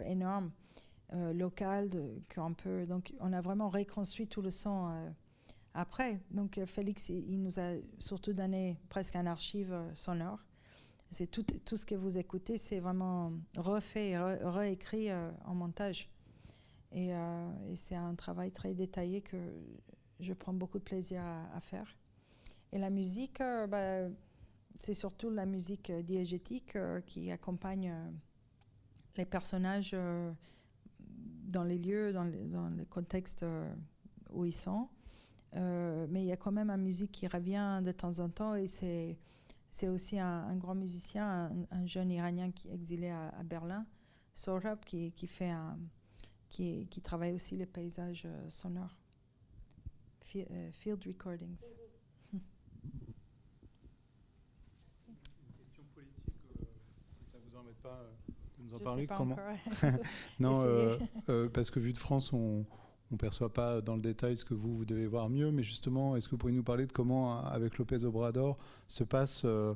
euh, 1.14 1.34
locale. 1.34 1.90
Donc, 1.90 3.14
on 3.20 3.34
a 3.34 3.42
vraiment 3.42 3.70
reconstruit 3.70 4.28
tout 4.28 4.42
le 4.42 4.50
son 4.50 5.12
après. 5.74 6.20
Donc 6.32 6.58
euh, 6.58 6.66
Félix, 6.66 7.10
il 7.10 7.42
nous 7.42 7.60
a 7.60 7.74
surtout 8.00 8.34
donné 8.34 8.78
presque 8.90 9.16
un 9.16 9.26
archive 9.26 9.74
euh, 9.74 9.96
sonore. 9.96 10.40
C'est 11.10 11.28
tout, 11.28 11.46
ce 11.78 11.86
que 11.86 11.94
vous 11.94 12.18
écoutez, 12.18 12.58
c'est 12.58 12.80
vraiment 12.80 13.34
refait, 13.56 14.18
réécrit 14.18 15.12
euh, 15.12 15.30
en 15.46 15.54
montage. 15.54 16.10
Et, 16.92 17.12
c'est 17.76 17.96
un 17.96 18.16
travail 18.16 18.52
très 18.52 18.74
détaillé 18.74 19.22
que 19.22 19.38
je 20.20 20.34
prends 20.34 20.54
beaucoup 20.54 20.80
de 20.80 20.84
plaisir 20.84 21.22
à, 21.24 21.60
faire. 21.60 21.96
Et 22.72 22.80
la 22.80 22.90
musique, 22.90 23.40
bah, 23.40 24.08
c'est 24.76 24.96
surtout 24.96 25.30
la 25.30 25.46
musique 25.46 25.92
diégétique 25.92 26.78
qui 27.06 27.32
accompagne 27.32 27.94
les 29.18 29.26
personnages 29.26 29.96
dans 31.44 31.64
les 31.64 31.78
lieux, 31.78 32.14
dans 32.14 32.24
les, 32.24 32.86
contextes 32.86 33.46
où 34.32 34.46
ils 34.46 34.54
sont. 34.54 34.88
Euh, 35.56 36.08
mais 36.10 36.24
il 36.24 36.28
y 36.28 36.32
a 36.32 36.38
quand 36.38 36.52
même 36.52 36.70
un 36.70 36.78
musique 36.78 37.12
qui 37.12 37.28
revient 37.28 37.82
de 37.84 37.92
temps 37.92 38.20
en 38.20 38.30
temps 38.30 38.56
et 38.56 38.66
c'est, 38.68 39.20
c'est 39.70 39.88
aussi 39.88 40.18
un, 40.20 40.56
grand 40.56 40.76
musicien, 40.76 41.52
un, 41.70 41.86
jeune 41.86 42.12
Iranien 42.12 42.52
qui 42.52 42.70
est 42.70 42.74
exilé 42.74 43.10
à, 43.10 43.44
Berlin, 43.44 43.86
Sohrab, 44.34 44.84
qui, 44.84 45.12
qui, 45.12 45.28
fait 45.28 45.52
un, 45.52 45.78
qui, 46.50 46.88
travaille 47.04 47.34
aussi 47.34 47.56
les 47.56 47.68
paysages 47.68 48.24
euh, 48.26 48.50
sonores, 48.50 48.98
euh, 50.36 50.72
field 50.72 51.04
recordings. 51.06 51.62
Une 52.34 52.40
question 55.56 55.84
politique, 55.94 56.34
si 57.12 57.26
ça 57.26 57.38
vous 57.46 57.56
embête 57.56 57.78
pas 57.78 58.10
nous 58.64 58.74
en 58.76 58.80
parler. 58.80 59.08
comment 59.08 59.38
Non, 60.40 60.98
parce 61.54 61.70
que 61.72 61.80
vu 61.80 61.94
de 61.94 61.98
France, 61.98 62.34
on 62.34 62.66
ne 63.14 63.18
perçoit 63.18 63.52
pas 63.54 63.82
dans 63.82 63.96
le 63.96 64.02
détail 64.02 64.38
ce 64.38 64.46
que 64.46 64.54
vous, 64.54 64.78
vous 64.78 64.86
devez 64.86 65.08
voir 65.08 65.30
mieux, 65.30 65.52
mais 65.52 65.64
justement, 65.64 66.16
est-ce 66.16 66.28
que 66.28 66.32
vous 66.32 66.38
pourriez 66.38 66.56
nous 66.56 66.64
parler 66.64 66.86
de 66.86 66.92
comment, 66.92 67.40
avec 67.46 67.78
Lopez 67.78 68.04
Obrador, 68.06 68.58
se 68.88 69.04
passent 69.04 69.44
euh, 69.46 69.74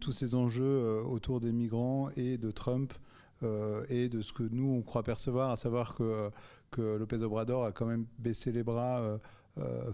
tous 0.00 0.12
ces 0.12 0.34
enjeux 0.34 0.64
euh, 0.64 1.02
autour 1.02 1.40
des 1.40 1.52
migrants 1.52 2.10
et 2.16 2.36
de 2.36 2.50
Trump 2.50 2.92
euh, 3.42 3.84
et 3.88 4.08
de 4.08 4.20
ce 4.20 4.32
que 4.32 4.42
nous, 4.42 4.68
on 4.68 4.82
croit 4.82 5.02
percevoir, 5.02 5.50
à 5.50 5.56
savoir 5.56 5.94
que, 5.94 6.30
que 6.70 6.96
Lopez 6.96 7.22
Obrador 7.22 7.64
a 7.64 7.72
quand 7.72 7.86
même 7.86 8.06
baissé 8.18 8.52
les 8.52 8.62
bras 8.62 9.18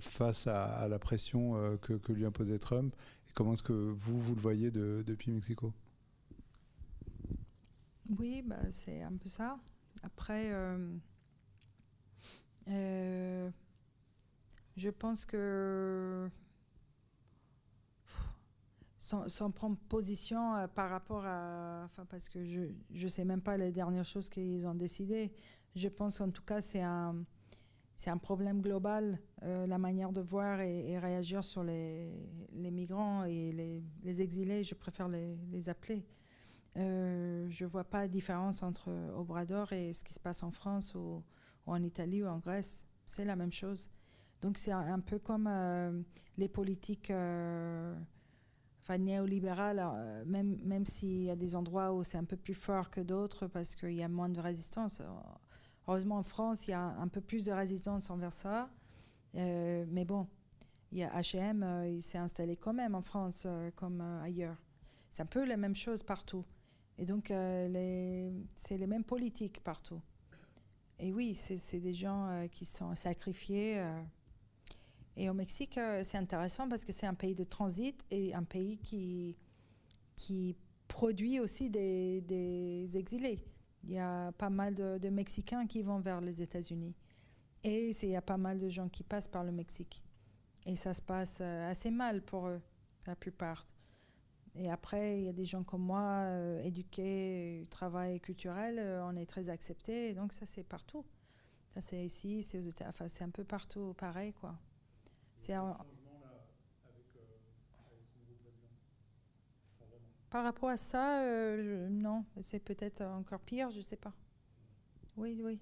face 0.01 0.47
à, 0.47 0.87
la 0.89 0.99
pression 0.99 1.79
que, 1.83 2.13
lui 2.13 2.25
imposait 2.25 2.59
Trump? 2.59 2.95
Et 3.29 3.33
comment 3.35 3.55
est-ce 3.55 3.63
que 3.63 3.73
vous, 3.73 4.21
vous 4.21 4.35
le 4.35 4.41
voyez 4.41 4.71
depuis 4.71 5.31
Mexico? 5.33 5.73
Oui, 8.19 8.43
bah, 8.43 8.71
c'est 8.71 9.03
un 9.03 9.17
peu 9.17 9.29
ça. 9.29 9.59
Après... 10.03 10.53
Euh, 12.69 13.51
je 14.77 14.91
pense 14.91 15.25
que 15.25 16.29
sans, 18.99 19.51
prendre 19.53 19.77
position 19.89 20.57
euh, 20.57 20.67
par 20.67 20.91
rapport 20.91 21.25
à, 21.25 21.89
parce 22.11 22.29
que 22.29 22.45
je 22.45 22.73
je 22.93 23.09
sais 23.09 23.25
même 23.25 23.41
pas 23.41 23.57
les 23.57 23.71
dernières 23.71 24.05
choses 24.05 24.29
qu'ils 24.29 24.67
ont 24.67 24.75
décidé. 24.75 25.33
Je 25.77 25.89
pense 25.89 26.21
en 26.21 26.31
tout 26.31 26.43
cas 26.43 26.61
c'est 26.61 26.83
un 26.83 27.25
c'est 27.95 28.11
un 28.11 28.19
problème 28.19 28.61
global 28.61 29.19
euh, 29.43 29.67
la 29.67 29.79
manière 29.79 30.13
de 30.13 30.21
voir 30.21 30.61
et, 30.61 30.99
réagir 30.99 31.43
sur 31.43 31.65
les, 31.65 32.13
les 32.53 32.71
migrants 32.71 33.25
et 33.25 33.53
les, 33.53 33.83
les, 34.03 34.21
exilés. 34.21 34.63
Je 34.63 34.75
préfère 34.75 35.09
les, 35.09 35.37
les 35.51 35.71
appeler. 35.71 36.05
Euh, 36.77 37.47
je 37.49 37.65
vois 37.65 37.85
pas 37.85 38.07
de 38.07 38.13
différence 38.13 38.63
entre 38.63 38.91
Obrador 39.15 39.73
et 39.73 39.93
ce 39.93 40.05
qui 40.05 40.13
se 40.13 40.21
passe 40.21 40.43
en 40.43 40.51
France 40.51 40.95
ou 40.95 41.23
en 41.65 41.83
Italie 41.83 42.23
ou 42.23 42.27
en 42.27 42.39
Grèce, 42.39 42.87
c'est 43.07 43.25
la 43.25 43.37
même 43.37 43.53
chose. 43.53 43.91
Donc 44.43 44.59
c'est 44.59 44.73
un, 44.73 45.01
peu 45.01 45.19
comme 45.19 45.47
euh, 45.49 46.03
les 46.37 46.49
politiques 46.49 47.11
euh, 47.11 47.97
néolibérales, 48.99 49.83
même, 50.27 50.59
même 50.63 50.85
s'il 50.85 51.23
y 51.23 51.31
a 51.31 51.37
des 51.37 51.57
endroits 51.57 51.95
où 51.95 52.05
c'est 52.05 52.19
un 52.19 52.25
peu 52.25 52.37
plus 52.37 52.55
fort 52.55 52.91
que 52.91 53.01
d'autres 53.01 53.47
parce 53.47 53.75
qu'il 53.75 53.95
y 53.95 54.03
a 54.03 54.09
moins 54.09 54.29
de 54.29 54.41
résistance. 54.41 55.01
Heureusement 55.89 56.19
en 56.19 56.23
France, 56.23 56.69
il 56.69 56.73
y 56.73 56.75
a 56.75 56.83
un 56.83 57.09
peu 57.09 57.23
plus 57.23 57.47
de 57.47 57.53
résistance 57.53 58.11
envers 58.11 58.33
ça. 58.33 58.69
mais 59.35 60.05
bon, 60.05 60.29
il 60.93 60.99
y 60.99 61.03
a 61.05 61.09
H&M, 61.19 61.87
il 61.89 62.03
s'est 62.03 62.19
installé 62.19 62.57
quand 62.57 62.75
même 62.75 62.95
en 62.95 63.03
France 63.03 63.47
comme 63.77 64.03
ailleurs. 64.23 64.57
C'est 65.11 65.23
un 65.23 65.27
peu 65.27 65.47
la 65.47 65.57
même 65.57 65.75
chose 65.75 66.03
partout. 66.03 66.45
Et 66.99 67.05
donc, 67.05 67.27
c'est 67.29 68.79
les 68.79 68.87
mêmes 68.87 69.05
politiques 69.05 69.63
partout. 69.63 70.01
Et 70.99 71.13
oui, 71.13 71.35
c'est 71.35 71.81
des 71.81 71.93
gens 71.93 72.27
euh, 72.29 72.47
qui 72.49 72.65
sont 72.65 72.95
sacrifiés. 72.95 73.79
Euh. 73.79 74.03
Et 75.17 75.29
au 75.29 75.35
Mexique, 75.35 75.79
euh, 75.79 76.03
c'est 76.03 76.19
intéressant 76.19 76.69
parce 76.69 76.85
que 76.85 76.93
c'est 76.93 77.07
un 77.07 77.15
pays 77.15 77.35
de 77.35 77.45
transit 77.45 78.05
et 78.11 78.35
un 78.35 78.45
pays 78.45 78.79
qui, 78.79 79.37
qui 80.15 80.57
produit 80.89 81.39
aussi 81.39 81.69
des, 81.69 82.23
des 82.23 82.97
exilés. 82.97 83.45
Il 83.85 83.93
y 83.93 83.99
a 83.99 84.33
pas 84.33 84.51
mal 84.51 84.75
de, 84.75 85.09
Mexicains 85.11 85.67
qui 85.67 85.83
vont 85.83 86.01
vers 86.01 86.21
les 86.21 86.43
États-Unis. 86.43 86.95
Et 87.63 87.91
il 87.91 88.09
y 88.09 88.17
a 88.17 88.23
pas 88.23 88.37
mal 88.37 88.59
de 88.59 88.69
gens 88.69 88.89
qui 88.89 89.03
passent 89.03 89.29
par 89.29 89.45
le 89.45 89.53
Mexique. 89.53 90.03
Et 90.65 90.77
ça 90.77 90.95
se 90.95 91.03
passe 91.03 91.41
assez 91.41 91.91
mal 91.91 92.23
pour 92.23 92.49
eux, 92.49 92.61
la 93.07 93.15
plupart. 93.15 93.67
Et 94.59 94.71
après, 94.71 95.19
il 95.19 95.25
y 95.25 95.29
a 95.29 95.33
des 95.33 95.45
gens 95.45 95.63
comme 95.63 95.83
moi, 95.83 96.23
euh, 96.25 96.63
éduqués, 96.63 97.65
travail 97.71 98.21
culturel, 98.21 98.79
euh, 98.79 99.05
on 99.05 99.15
est 99.17 99.27
très 99.27 99.51
acceptés. 99.51 100.15
Donc 100.15 100.33
ça, 100.33 100.47
c'est 100.47 100.65
partout. 100.65 101.05
Ça, 101.73 101.81
c'est 101.81 102.03
ici, 102.03 102.43
c'est 102.43 102.59
aux 102.59 102.63
États, 102.63 102.89
enfin, 102.89 103.07
c'est 103.09 103.25
un 103.25 103.31
peu 103.31 103.45
partout 103.45 103.95
pareil, 103.99 104.33
quoi. 104.33 104.57
C'est 105.39 105.53
un... 105.53 105.77
Par 110.31 110.45
rapport 110.45 110.71
à 110.71 110.77
ça, 110.77 111.23
euh, 111.23 111.89
non, 111.89 112.25
c'est 112.41 112.61
peut-être 112.61 113.03
encore 113.03 113.41
pire, 113.41 113.71
je 113.71 113.79
ne 113.79 113.83
sais 113.83 113.97
pas. 113.97 114.13
Oui, 115.17 115.41
oui. 115.43 115.61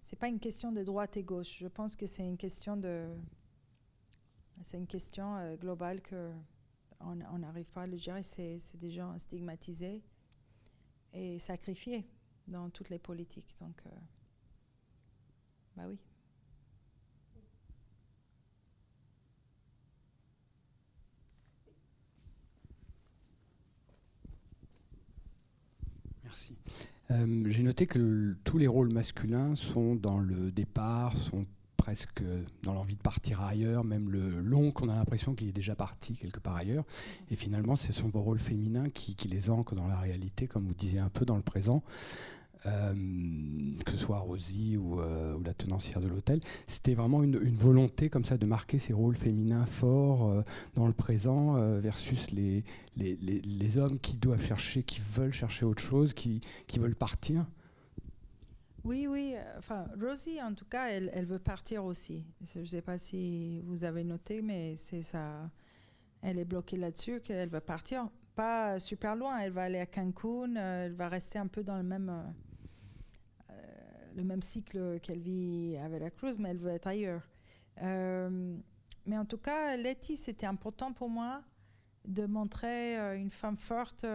C'est 0.00 0.18
pas 0.18 0.28
une 0.28 0.38
question 0.38 0.70
de 0.72 0.82
droite 0.82 1.16
et 1.16 1.22
gauche. 1.22 1.58
Je 1.58 1.68
pense 1.68 1.96
que 1.96 2.06
c'est 2.06 2.26
une 2.26 2.38
question 2.38 2.76
de, 2.76 3.06
c'est 4.62 4.78
une 4.78 4.86
question 4.86 5.54
globale 5.56 6.00
que 6.00 6.32
on 7.00 7.38
n'arrive 7.38 7.70
pas 7.70 7.82
à 7.82 7.86
le 7.86 7.96
gérer. 7.96 8.22
C'est 8.22 8.76
des 8.76 8.90
gens 8.90 9.16
stigmatisés 9.18 10.02
et 11.12 11.38
sacrifiés 11.38 12.06
dans 12.46 12.70
toutes 12.70 12.90
les 12.90 12.98
politiques. 12.98 13.56
Donc, 13.60 13.82
euh, 13.86 13.90
bah 15.76 15.84
oui. 15.88 15.98
Merci. 26.24 26.56
Euh, 27.10 27.44
j'ai 27.50 27.64
noté 27.64 27.88
que 27.88 28.36
tous 28.44 28.56
les 28.56 28.68
rôles 28.68 28.92
masculins 28.92 29.56
sont 29.56 29.96
dans 29.96 30.18
le 30.18 30.52
départ, 30.52 31.16
sont 31.16 31.44
presque 31.80 32.22
dans 32.62 32.74
l'envie 32.74 32.96
de 32.96 33.00
partir 33.00 33.40
ailleurs, 33.40 33.84
même 33.84 34.10
le 34.10 34.40
long 34.40 34.70
qu'on 34.70 34.90
a 34.90 34.94
l'impression 34.94 35.34
qu'il 35.34 35.48
est 35.48 35.52
déjà 35.52 35.74
parti 35.74 36.12
quelque 36.12 36.38
part 36.38 36.56
ailleurs. 36.56 36.84
Et 37.30 37.36
finalement, 37.36 37.74
ce 37.74 37.90
sont 37.94 38.08
vos 38.08 38.20
rôles 38.20 38.38
féminins 38.38 38.90
qui, 38.90 39.16
les 39.28 39.48
ancrent 39.48 39.74
dans 39.74 39.86
la 39.86 39.98
réalité, 39.98 40.46
comme 40.46 40.66
vous 40.66 40.74
disiez 40.74 40.98
un 40.98 41.08
peu 41.08 41.24
dans 41.24 41.36
le 41.36 41.42
présent. 41.42 41.82
Euh, 42.66 42.92
que 43.86 43.92
ce 43.92 43.96
soit 43.96 44.18
Rosie 44.18 44.76
euh, 44.76 45.34
ou, 45.34 45.42
la 45.42 45.54
tenancière 45.54 46.02
de 46.02 46.08
l'hôtel, 46.08 46.40
c'était 46.66 46.92
vraiment 46.92 47.22
une, 47.22 47.38
volonté 47.38 48.10
comme 48.10 48.26
ça 48.26 48.36
de 48.36 48.44
marquer 48.44 48.78
ces 48.78 48.92
rôles 48.92 49.16
féminins 49.16 49.64
forts 49.64 50.28
euh, 50.28 50.42
dans 50.74 50.86
le 50.86 50.92
présent 50.92 51.54
versus 51.80 52.30
les 52.30 53.78
hommes 53.78 53.98
qui 53.98 54.18
doivent 54.18 54.44
chercher, 54.44 54.82
qui 54.82 55.00
veulent 55.00 55.32
chercher 55.32 55.64
autre 55.64 55.82
chose, 55.82 56.12
qui 56.12 56.42
veulent 56.78 56.94
partir. 56.94 57.46
Oui, 58.84 59.06
oui. 59.06 59.34
Enfin, 59.58 59.86
Rosie, 60.00 60.40
en 60.40 60.54
tout 60.54 60.64
cas, 60.64 60.88
elle, 60.88 61.26
veut 61.26 61.38
partir 61.38 61.84
aussi. 61.84 62.24
Je 62.42 62.60
ne 62.60 62.64
sais 62.64 62.82
pas 62.82 62.98
si 62.98 63.60
vous 63.62 63.84
avez 63.84 64.04
noté, 64.04 64.40
mais 64.42 64.76
c'est 64.76 65.02
ça. 65.02 65.50
Elle 66.22 66.38
est 66.38 66.44
bloquée 66.44 66.76
là-dessus 66.76 67.20
qu'elle 67.20 67.48
veut 67.48 67.60
partir. 67.60 68.08
Pas 68.34 68.78
super 68.78 69.16
loin. 69.16 69.38
Elle 69.38 69.52
va 69.52 69.64
aller 69.64 69.78
à 69.78 69.86
Cancun. 69.86 70.54
Elle 70.56 70.94
va 70.94 71.08
rester 71.08 71.38
un 71.38 71.46
peu 71.46 71.62
dans 71.62 71.76
le 71.76 71.82
même, 71.82 72.10
euh, 73.50 73.54
le 74.16 74.24
même 74.24 74.42
cycle 74.42 74.98
qu'elle 75.00 75.20
vit 75.20 75.76
à 75.76 75.88
Veracruz, 75.88 76.38
mais 76.38 76.50
elle 76.50 76.58
veut 76.58 76.70
être 76.70 76.86
ailleurs. 76.86 77.28
Euh, 77.82 78.56
mais 79.06 79.18
en 79.18 79.24
tout 79.24 79.38
cas, 79.38 79.76
Letty, 79.76 80.16
c'était 80.16 80.46
important 80.46 80.92
pour 80.92 81.10
moi 81.10 81.42
de 82.06 82.24
montrer 82.24 82.98
euh, 82.98 83.16
une 83.16 83.30
femme 83.30 83.58
forte 83.58 84.06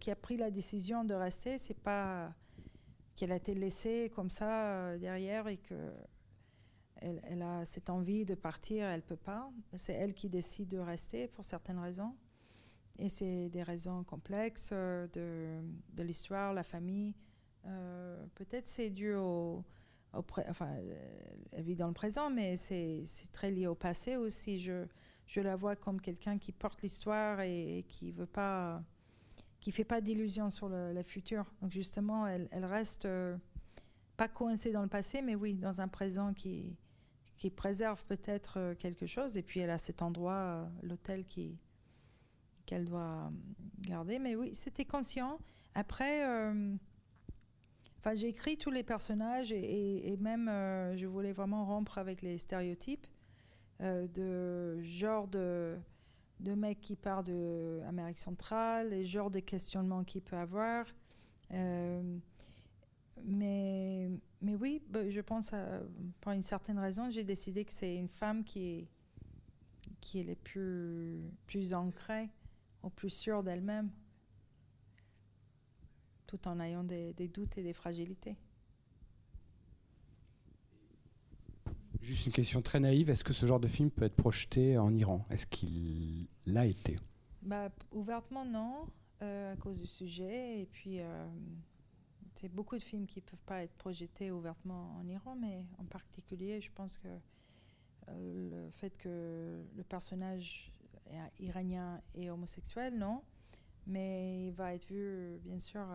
qui 0.00 0.10
a 0.10 0.16
pris 0.16 0.36
la 0.36 0.50
décision 0.50 1.04
de 1.04 1.14
rester. 1.14 1.56
C'est 1.56 1.78
pas 1.78 2.32
qu'elle 3.18 3.32
a 3.32 3.36
été 3.36 3.54
laissée 3.54 4.12
comme 4.14 4.30
ça 4.30 4.76
euh, 4.76 4.98
derrière 4.98 5.48
et 5.48 5.56
que 5.56 5.92
elle, 7.00 7.42
a 7.42 7.64
cette 7.64 7.90
envie 7.90 8.24
de 8.24 8.34
partir, 8.34 8.86
elle 8.88 9.02
peut 9.02 9.16
pas. 9.16 9.52
C'est 9.76 9.92
elle 9.92 10.14
qui 10.14 10.28
décide 10.28 10.68
de 10.68 10.78
rester 10.78 11.28
pour 11.28 11.44
certaines 11.44 11.78
raisons. 11.78 12.16
Et 12.98 13.08
c'est 13.08 13.48
des 13.50 13.62
raisons 13.62 14.02
complexes 14.02 14.70
euh, 14.72 15.06
de, 15.12 15.60
de 15.96 16.02
l'histoire, 16.02 16.52
la 16.54 16.64
famille. 16.64 17.14
Euh, 17.66 18.24
peut-être 18.34 18.66
c'est 18.66 18.90
dû 18.90 19.14
au, 19.14 19.64
enfin, 20.12 20.70
elle 21.52 21.62
vit 21.62 21.76
dans 21.76 21.86
le 21.86 21.92
présent, 21.92 22.30
mais 22.30 22.56
c'est 22.56 23.04
très 23.32 23.52
lié 23.52 23.68
au 23.68 23.76
passé 23.76 24.16
aussi. 24.16 24.58
Je, 24.58 24.84
je 25.26 25.40
la 25.40 25.54
vois 25.54 25.76
comme 25.76 26.00
quelqu'un 26.00 26.38
qui 26.38 26.50
porte 26.50 26.82
l'histoire 26.82 27.40
et, 27.40 27.78
et, 27.78 27.82
qui 27.84 28.10
veut 28.10 28.26
pas 28.26 28.82
qui 29.60 29.72
fait 29.72 29.84
pas 29.84 30.00
d'illusions 30.00 30.50
sur 30.50 30.68
le, 30.68 31.02
futur. 31.02 31.52
Donc 31.60 31.72
justement, 31.72 32.26
elle, 32.26 32.48
elle 32.52 32.64
reste 32.64 33.06
euh, 33.06 33.36
pas 34.16 34.28
coincée 34.28 34.72
dans 34.72 34.82
le 34.82 34.88
passé, 34.88 35.22
mais 35.22 35.34
oui, 35.34 35.54
dans 35.54 35.80
un 35.80 35.88
présent 35.88 36.32
qui, 36.32 36.76
qui 37.36 37.50
préserve 37.50 38.04
peut-être 38.06 38.58
euh, 38.58 38.74
quelque 38.74 39.06
chose. 39.06 39.36
Et 39.36 39.42
puis 39.42 39.60
elle 39.60 39.70
a 39.70 39.78
cet 39.78 40.02
endroit, 40.02 40.32
euh, 40.32 40.64
l'hôtel 40.82 41.24
qu'elle 42.66 42.84
doit 42.84 43.32
garder. 43.80 44.18
Mais 44.18 44.36
oui, 44.36 44.54
c'était 44.54 44.84
conscient. 44.84 45.38
Après, 45.74 46.24
j'ai 48.14 48.28
écrit 48.28 48.56
tous 48.56 48.70
les 48.70 48.82
personnages 48.82 49.52
et 49.52 50.16
même 50.18 50.46
je 50.96 51.06
voulais 51.06 51.32
vraiment 51.32 51.64
rompre 51.64 51.98
avec 51.98 52.20
les 52.20 52.36
stéréotypes 52.38 53.06
de 53.80 54.80
genre 54.82 55.28
de 55.28 55.78
de 56.40 56.54
mecs 56.54 56.80
qui 56.80 56.96
part 56.96 57.22
de 57.22 57.80
Amérique 57.86 58.18
centrale, 58.18 58.90
les 58.90 59.04
genres 59.04 59.30
de 59.30 59.40
questionnements 59.40 60.04
qu'il 60.04 60.22
peut 60.22 60.36
avoir. 60.36 60.86
Euh, 61.52 62.18
mais, 63.24 64.10
mais 64.40 64.54
oui, 64.54 64.82
bah, 64.88 65.08
je 65.10 65.20
pense, 65.20 65.52
à, 65.52 65.80
pour 66.20 66.32
une 66.32 66.42
certaine 66.42 66.78
raison, 66.78 67.10
j'ai 67.10 67.24
décidé 67.24 67.64
que 67.64 67.72
c'est 67.72 67.96
une 67.96 68.08
femme 68.08 68.44
qui 68.44 68.68
est, 68.68 68.88
qui 70.00 70.20
est 70.20 70.24
les 70.24 70.36
plus, 70.36 71.20
plus 71.46 71.74
ancrée, 71.74 72.28
ou 72.82 72.90
plus 72.90 73.10
sûre 73.10 73.42
d'elle-même, 73.42 73.90
tout 76.26 76.46
en 76.46 76.60
ayant 76.60 76.84
des 76.84 77.28
doutes 77.28 77.58
et 77.58 77.62
des 77.62 77.72
fragilités. 77.72 78.36
Juste 82.00 82.26
une 82.26 82.32
question 82.32 82.62
très 82.62 82.80
naïve, 82.80 83.10
est-ce 83.10 83.24
que 83.24 83.32
ce 83.32 83.44
genre 83.44 83.60
de 83.60 83.66
film 83.66 83.90
peut 83.90 84.04
être 84.04 84.16
projeté 84.16 84.78
en 84.78 84.94
Iran? 84.94 85.24
Est-ce 85.30 85.46
qu'il 85.46 86.28
l'a 86.46 86.64
été? 86.64 86.96
Bah, 87.42 87.70
Ouvertement 87.92 88.44
non, 88.44 88.86
euh, 89.22 89.52
à 89.52 89.56
cause 89.56 89.80
du 89.80 89.86
sujet. 89.86 90.60
Et 90.60 90.66
puis, 90.66 91.00
euh, 91.00 91.26
c'est 92.34 92.48
beaucoup 92.48 92.76
de 92.76 92.82
films 92.82 93.06
qui 93.06 93.18
ne 93.18 93.24
peuvent 93.24 93.42
pas 93.42 93.64
être 93.64 93.74
projetés 93.74 94.30
ouvertement 94.30 94.96
en 94.96 95.08
Iran, 95.08 95.36
mais 95.36 95.66
en 95.78 95.84
particulier, 95.84 96.60
je 96.60 96.70
pense 96.72 96.98
que 96.98 97.08
euh, 98.08 98.64
le 98.66 98.70
fait 98.70 98.96
que 98.96 99.64
le 99.76 99.82
personnage 99.82 100.72
iranien 101.40 102.00
est 102.14 102.30
homosexuel, 102.30 102.96
non. 102.96 103.22
Mais 103.86 104.48
il 104.48 104.52
va 104.52 104.74
être 104.74 104.86
vu, 104.88 105.38
bien 105.42 105.58
sûr, 105.58 105.86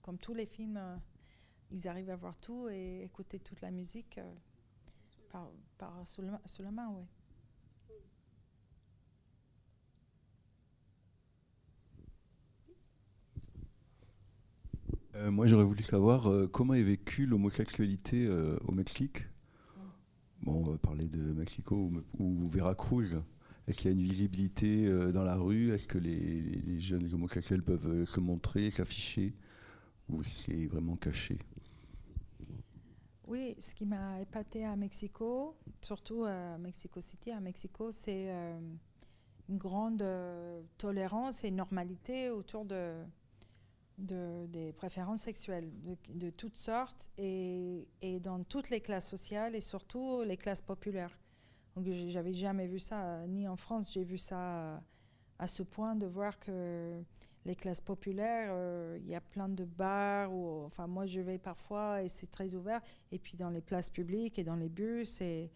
comme 0.00 0.16
tous 0.16 0.32
les 0.32 0.46
films, 0.46 0.80
ils 1.72 1.88
arrivent 1.88 2.10
à 2.10 2.16
voir 2.16 2.36
tout 2.36 2.68
et 2.68 3.02
écouter 3.02 3.40
toute 3.40 3.60
la 3.60 3.72
musique 3.72 4.20
par, 5.78 6.06
sous, 6.06 6.22
la 6.22 6.70
main, 6.70 6.88
oui. 6.96 7.04
Euh, 15.16 15.30
moi, 15.30 15.46
j'aurais 15.46 15.64
voulu 15.64 15.82
savoir 15.82 16.28
euh, 16.28 16.48
comment 16.48 16.74
est 16.74 16.82
vécue 16.82 17.26
l'homosexualité 17.26 18.26
euh, 18.26 18.58
au 18.66 18.72
Mexique? 18.72 19.26
Bon, 20.42 20.54
on 20.54 20.70
va 20.70 20.78
parler 20.78 21.08
de 21.08 21.32
Mexico 21.32 21.90
ou, 22.18 22.48
Veracruz. 22.48 23.22
Est-ce 23.66 23.78
qu'il 23.78 23.90
y 23.90 23.94
a 23.94 23.96
une 23.96 24.02
visibilité 24.02 25.12
dans 25.12 25.22
la 25.22 25.36
rue? 25.36 25.70
Est-ce 25.72 25.86
que 25.86 25.96
les, 25.96 26.40
les, 26.66 26.80
jeunes 26.80 27.08
homosexuels 27.14 27.62
peuvent 27.62 28.04
se 28.04 28.20
montrer, 28.20 28.70
s'afficher? 28.70 29.34
Ou 30.10 30.22
c'est 30.22 30.66
vraiment 30.66 30.96
caché? 30.96 31.38
Oui, 33.26 33.54
ce 33.58 33.74
qui 33.74 33.86
m'a 33.86 34.20
épaté 34.20 34.64
à 34.64 34.76
Mexico, 34.76 35.56
surtout 35.80 36.24
à 36.24 36.58
Mexico 36.58 37.00
City, 37.00 37.30
à 37.30 37.40
Mexico, 37.40 37.90
c'est 37.90 38.26
euh, 38.28 38.58
une 39.48 39.58
grande 39.58 40.02
euh, 40.02 40.62
tolérance 40.78 41.44
et 41.44 41.50
normalité 41.50 42.30
autour 42.30 42.64
de, 42.64 43.04
des 43.98 44.72
préférences 44.72 45.22
sexuelles 45.22 45.70
de, 46.08 46.30
toutes 46.30 46.56
sortes 46.56 47.10
et, 47.16 47.86
dans 48.20 48.42
toutes 48.44 48.70
les 48.70 48.80
classes 48.80 49.08
sociales 49.08 49.54
et 49.54 49.60
surtout 49.60 50.22
les 50.22 50.36
classes 50.36 50.62
populaires. 50.62 51.18
Donc 51.76 51.86
j'avais 52.06 52.32
jamais 52.32 52.66
vu 52.66 52.78
ça, 52.78 53.26
ni 53.26 53.48
en 53.48 53.56
France, 53.56 53.92
j'ai 53.92 54.04
vu 54.04 54.18
ça 54.18 54.82
à 55.38 55.46
ce 55.46 55.62
point 55.62 55.96
de 55.96 56.06
voir 56.06 56.38
que 56.38 57.02
les 57.44 57.54
classes 57.54 57.80
populaires, 57.80 58.48
euh, 58.52 58.98
il 59.00 59.06
y 59.06 59.14
a 59.14 59.20
plein 59.20 59.48
de 59.48 59.64
bars. 59.64 60.32
Où, 60.32 60.64
enfin, 60.64 60.86
moi, 60.86 61.04
je 61.04 61.20
vais 61.20 61.38
parfois 61.38 62.02
et 62.02 62.08
c'est 62.08 62.30
très 62.30 62.54
ouvert. 62.54 62.80
Et 63.12 63.18
puis 63.18 63.36
dans 63.36 63.50
les 63.50 63.60
places 63.60 63.90
publiques 63.90 64.38
et 64.38 64.44
dans 64.44 64.56
les 64.56 64.68
bus, 64.68 65.20
et, 65.20 65.50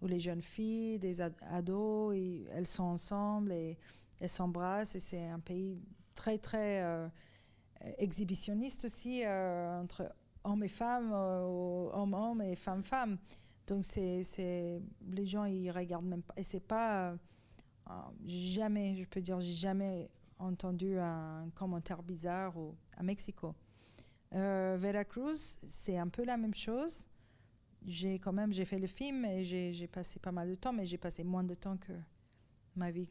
où 0.00 0.06
les 0.06 0.18
jeunes 0.18 0.40
filles, 0.40 0.98
des 0.98 1.20
ados, 1.20 2.16
elles 2.52 2.66
sont 2.66 2.84
ensemble 2.84 3.52
et 3.52 3.78
elles 4.20 4.28
s'embrassent. 4.28 4.94
Et 4.94 5.00
c'est 5.00 5.26
un 5.26 5.40
pays 5.40 5.78
très, 6.14 6.38
très 6.38 6.82
euh, 6.82 7.08
exhibitionniste 7.98 8.86
aussi, 8.86 9.22
euh, 9.24 9.80
entre 9.82 10.10
hommes 10.44 10.64
et 10.64 10.68
femmes, 10.68 11.12
hommes-hommes 11.12 12.42
et 12.42 12.56
femmes-femmes. 12.56 13.18
Donc, 13.66 13.84
c'est, 13.84 14.22
les 15.10 15.26
gens, 15.26 15.44
ils 15.44 15.70
regardent 15.70 16.06
même 16.06 16.22
pas. 16.22 16.34
Et 16.36 16.42
c'est 16.42 16.60
pas. 16.60 17.14
jamais, 18.24 18.94
je 18.96 19.04
peux 19.04 19.20
dire, 19.20 19.40
jamais 19.40 20.10
entendu 20.38 20.98
un 20.98 21.48
commentaire 21.54 22.02
bizarre 22.02 22.56
au, 22.56 22.74
à 22.96 23.02
Mexico. 23.02 23.54
Euh, 24.34 24.76
Veracruz, 24.78 25.36
c'est 25.36 25.96
un 25.96 26.08
peu 26.08 26.24
la 26.24 26.36
même 26.36 26.54
chose. 26.54 27.08
J'ai 27.86 28.18
quand 28.18 28.32
même 28.32 28.52
j'ai 28.52 28.64
fait 28.64 28.78
le 28.78 28.86
film 28.86 29.24
et 29.24 29.44
j'ai 29.44 29.86
passé 29.86 30.18
pas 30.18 30.32
mal 30.32 30.48
de 30.48 30.54
temps, 30.54 30.72
mais 30.72 30.86
j'ai 30.86 30.98
passé 30.98 31.22
moins 31.22 31.44
de 31.44 31.54
temps 31.54 31.76
que 31.76 31.92
ma 32.76 32.90
vie, 32.90 33.08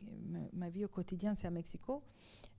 ma, 0.51 0.69
vie 0.69 0.83
au 0.83 0.87
quotidien, 0.87 1.35
c'est 1.35 1.47
à 1.47 1.51
Mexico. 1.51 2.03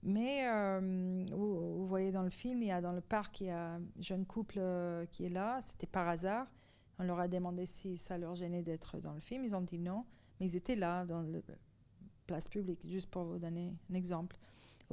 Mais 0.01 0.47
euh, 0.47 1.25
vous, 1.31 1.85
voyez 1.87 2.11
dans 2.11 2.23
le 2.23 2.29
film, 2.29 2.61
il 2.63 2.67
y 2.67 2.71
a 2.71 2.81
dans 2.81 2.93
le 2.93 3.01
parc, 3.01 3.41
il 3.41 3.47
y 3.47 3.49
a 3.49 3.75
un 3.75 3.81
jeune 3.99 4.25
couple 4.25 4.55
euh, 4.57 5.05
qui 5.07 5.25
est 5.25 5.29
là. 5.29 5.59
C'était 5.61 5.87
par 5.87 6.07
hasard. 6.07 6.47
On 6.97 7.03
leur 7.03 7.19
a 7.19 7.27
demandé 7.27 7.65
si 7.65 7.97
ça 7.97 8.17
leur 8.17 8.35
gênait 8.35 8.63
d'être 8.63 8.99
dans 8.99 9.13
le 9.13 9.19
film. 9.19 9.43
Ils 9.43 9.55
ont 9.55 9.61
dit 9.61 9.77
non, 9.77 10.05
mais 10.39 10.47
ils 10.47 10.55
étaient 10.55 10.77
là 10.77 11.05
dans 11.05 11.21
la 11.21 11.39
place 12.25 12.47
publique, 12.47 12.87
juste 12.87 13.09
pour 13.09 13.25
vous 13.25 13.37
donner 13.37 13.73
un 13.91 13.93
exemple 13.93 14.37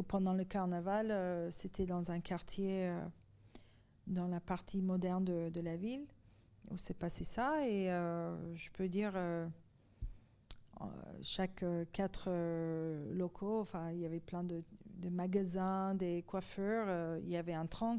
pendant 0.01 0.33
le 0.33 0.45
carnaval, 0.45 1.11
euh, 1.11 1.51
c'était 1.51 1.85
dans 1.85 2.11
un 2.11 2.21
quartier, 2.21 2.89
euh, 2.89 3.05
dans 4.07 4.27
la 4.27 4.41
partie 4.41 4.81
moderne 4.81 5.25
de, 5.25 5.61
la 5.61 5.77
ville, 5.77 6.07
où 6.71 6.79
s'est 6.79 6.95
passé 6.95 7.25
ça. 7.25 7.67
Et 7.69 7.93
euh, 7.93 8.55
je 8.55 8.71
peux 8.71 8.89
dire, 8.89 9.13
chaque 11.21 11.65
quatre 11.93 12.31
locaux, 13.13 13.61
enfin, 13.61 13.91
il 13.93 13.99
y 13.99 14.07
avait 14.07 14.21
plein 14.21 14.43
de, 14.43 14.63
magasins, 15.11 15.95
des 15.95 16.23
coiffeurs, 16.23 17.19
il 17.19 17.29
y 17.29 17.37
avait 17.37 17.53
un 17.53 17.67
trans 17.67 17.97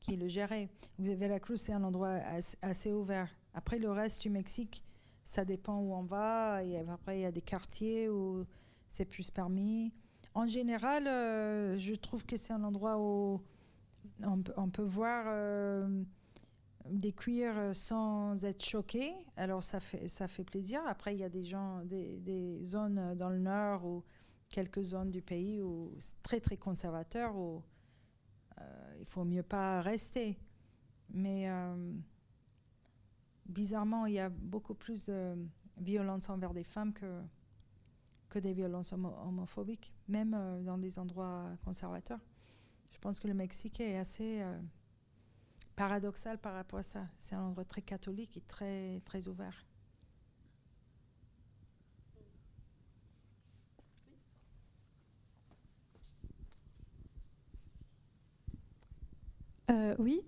qui 0.00 0.16
le 0.16 0.28
gérait. 0.28 0.68
Vous 0.98 1.08
avez 1.08 1.28
la 1.28 1.40
Cruz, 1.40 1.56
c'est 1.56 1.72
un 1.72 1.82
endroit 1.82 2.20
assez, 2.60 2.92
ouvert. 2.92 3.28
Après, 3.54 3.78
le 3.78 3.90
reste 3.90 4.22
du 4.22 4.30
Mexique, 4.30 4.84
ça 5.22 5.44
dépend 5.44 5.78
où 5.78 5.94
on 5.94 6.02
va. 6.02 6.62
Et 6.62 6.78
après, 6.88 7.18
il 7.18 7.22
y 7.22 7.26
a 7.26 7.32
des 7.32 7.40
quartiers 7.40 8.08
où 8.08 8.44
c'est 8.86 9.06
plus 9.06 9.30
permis. 9.30 9.92
En 10.34 10.48
général, 10.48 11.06
euh, 11.06 11.78
je 11.78 11.94
trouve 11.94 12.26
que 12.26 12.36
c'est 12.36 12.52
un 12.52 12.64
endroit 12.64 12.98
où 12.98 13.40
on, 14.56 14.68
peut 14.68 14.82
voir 14.82 15.26
euh, 15.28 16.02
des 16.90 17.12
cuirs 17.12 17.70
sans 17.72 18.44
être 18.44 18.64
choqué. 18.64 19.12
Alors 19.36 19.62
ça 19.62 19.78
fait, 19.78 20.08
ça 20.08 20.26
fait 20.26 20.42
plaisir. 20.42 20.80
Après, 20.88 21.14
il 21.14 21.20
y 21.20 21.24
a 21.24 21.28
des, 21.28 21.44
gens, 21.44 21.84
des, 21.84 22.58
zones 22.64 23.14
dans 23.14 23.30
le 23.30 23.38
nord 23.38 23.84
ou 23.84 24.02
quelques 24.48 24.82
zones 24.82 25.12
du 25.12 25.22
pays 25.22 25.60
où 25.62 25.94
c'est 26.00 26.20
très 26.22 26.40
très 26.40 26.56
conservateur, 26.56 27.36
où 27.36 27.62
euh, 28.60 28.96
il 28.98 29.06
faut 29.06 29.24
mieux 29.24 29.44
pas 29.44 29.80
rester. 29.82 30.36
Mais 31.10 31.48
bizarrement, 33.46 34.06
il 34.06 34.14
y 34.14 34.18
a 34.18 34.30
beaucoup 34.30 34.74
plus 34.74 35.04
de 35.04 35.36
violence 35.78 36.28
envers 36.28 36.52
des 36.52 36.64
femmes 36.64 36.92
que, 36.92 37.20
que 38.34 38.40
des 38.40 38.52
violences 38.52 38.92
homophobiques, 38.92 39.92
même 40.08 40.36
dans 40.64 40.76
des 40.76 40.98
endroits 40.98 41.50
conservateurs. 41.64 42.18
Je 42.90 42.98
pense 42.98 43.20
que 43.20 43.28
le 43.28 43.34
Mexique 43.34 43.80
est 43.80 43.96
assez 43.96 44.42
paradoxal 45.76 46.38
par 46.38 46.54
rapport 46.54 46.80
à 46.80 46.82
ça. 46.82 47.06
C'est 47.16 47.36
un 47.36 47.42
endroit 47.44 47.64
très 47.64 47.80
catholique 47.82 48.36
et 48.36 48.40
très, 48.40 49.00
très 49.04 49.28
ouvert. 49.28 49.64
Euh, 59.70 59.94
oui. 60.00 60.20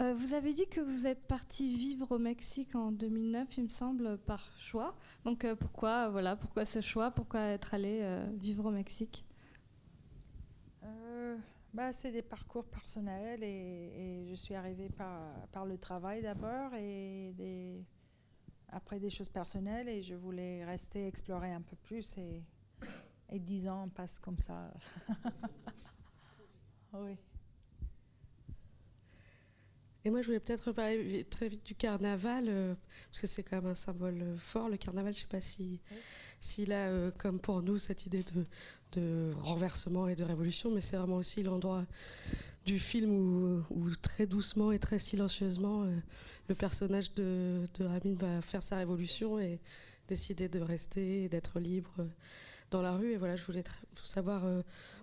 Euh, 0.00 0.14
vous 0.14 0.32
avez 0.32 0.54
dit 0.54 0.66
que 0.66 0.80
vous 0.80 1.06
êtes 1.06 1.26
parti 1.26 1.68
vivre 1.68 2.12
au 2.12 2.18
Mexique 2.18 2.74
en 2.74 2.90
2009, 2.90 3.58
il 3.58 3.64
me 3.64 3.68
semble, 3.68 4.16
par 4.18 4.50
choix. 4.58 4.96
Donc 5.24 5.44
euh, 5.44 5.54
pourquoi, 5.54 6.08
voilà, 6.08 6.36
pourquoi 6.36 6.64
ce 6.64 6.80
choix? 6.80 7.10
Pourquoi 7.10 7.40
être 7.40 7.74
allé 7.74 8.02
vivre 8.38 8.66
au 8.66 8.70
Mexique? 8.70 9.24
Bah, 11.72 11.92
C'est 11.92 12.10
des 12.10 12.22
parcours 12.22 12.64
personnels 12.64 13.44
et, 13.44 14.26
je 14.28 14.34
suis 14.34 14.54
arrivée 14.54 14.88
par, 14.88 15.66
le 15.66 15.78
travail 15.78 16.22
d'abord 16.22 16.74
et 16.74 17.84
après 18.68 18.98
des 18.98 19.10
choses 19.10 19.28
personnelles 19.28 19.88
et 19.88 20.02
je 20.02 20.14
voulais 20.14 20.64
rester 20.64 21.06
explorer 21.06 21.52
un 21.52 21.60
peu 21.60 21.76
plus 21.76 22.18
et 22.18 23.38
dix 23.38 23.68
ans 23.68 23.88
passent 23.88 24.18
comme 24.18 24.38
ça. 24.38 24.72
oui. 26.94 27.16
Et 30.04 30.10
moi, 30.10 30.22
je 30.22 30.26
voulais 30.26 30.40
peut-être 30.40 30.72
parler 30.72 31.24
très 31.24 31.48
vite 31.48 31.64
du 31.64 31.74
carnaval, 31.74 32.46
euh, 32.48 32.74
parce 33.10 33.20
que 33.20 33.26
c'est 33.26 33.42
quand 33.42 33.56
même 33.56 33.70
un 33.70 33.74
symbole 33.74 34.22
euh, 34.22 34.38
fort. 34.38 34.70
Le 34.70 34.78
carnaval, 34.78 35.12
je 35.12 35.18
ne 35.18 35.22
sais 35.22 35.28
pas 35.28 35.42
si, 35.42 35.78
s'il 36.40 36.72
a, 36.72 36.88
euh, 36.88 37.10
comme 37.18 37.38
pour 37.38 37.62
nous, 37.62 37.76
cette 37.76 38.06
idée 38.06 38.22
de, 38.22 38.46
de, 38.92 39.32
renversement 39.42 40.08
et 40.08 40.16
de 40.16 40.24
révolution, 40.24 40.70
mais 40.70 40.80
c'est 40.80 40.96
vraiment 40.96 41.16
aussi 41.16 41.42
l'endroit 41.42 41.84
du 42.64 42.78
film 42.78 43.10
où, 43.10 43.62
où, 43.70 43.90
très 43.96 44.26
doucement 44.26 44.72
et 44.72 44.78
très 44.78 44.98
silencieusement, 44.98 45.86
le 46.48 46.54
personnage 46.54 47.12
de, 47.14 47.66
de 47.78 47.84
Ramin 47.84 48.14
va 48.14 48.40
faire 48.42 48.62
sa 48.62 48.76
révolution 48.78 49.38
et 49.38 49.60
décider 50.08 50.48
de 50.48 50.60
rester 50.60 51.24
et 51.24 51.28
d'être 51.28 51.60
libre 51.60 52.06
dans 52.70 52.82
la 52.82 52.96
rue. 52.96 53.12
Et 53.12 53.16
voilà, 53.16 53.36
je 53.36 53.44
voulais 53.44 53.64
savoir 53.94 54.44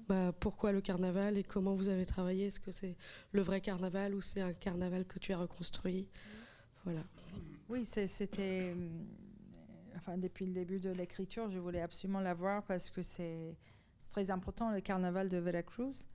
bah, 0.08 0.32
pourquoi 0.40 0.72
le 0.72 0.80
carnaval 0.80 1.38
et 1.38 1.44
comment 1.44 1.74
vous 1.74 1.90
avez 1.90 2.06
travaillé? 2.06 2.48
Est-ce 2.48 2.60
que 2.60 2.72
c'est 2.72 2.96
le 3.32 3.42
vrai 3.42 3.60
carnaval 3.60 4.16
ou 4.16 4.22
c'est 4.22 4.42
un 4.42 4.54
carnaval 4.54 5.06
que 5.06 5.20
tu 5.20 5.34
as 5.34 5.38
reconstruit? 5.38 6.08
Voilà. 6.86 7.04
Oui, 7.68 7.84
c'était. 7.86 8.74
Euh, 8.74 8.90
enfin, 9.98 10.18
depuis 10.18 10.46
le 10.46 10.54
début 10.54 10.80
de 10.80 10.90
l'écriture, 10.90 11.50
je 11.52 11.60
voulais 11.60 11.82
absolument 11.82 12.22
l'avoir 12.22 12.64
parce 12.64 12.90
que 12.90 13.02
c'est 13.02 13.58
très 14.10 14.32
important, 14.32 14.72
le 14.72 14.80
carnaval 14.80 15.28
de 15.28 15.38
Veracruz. 15.38 16.08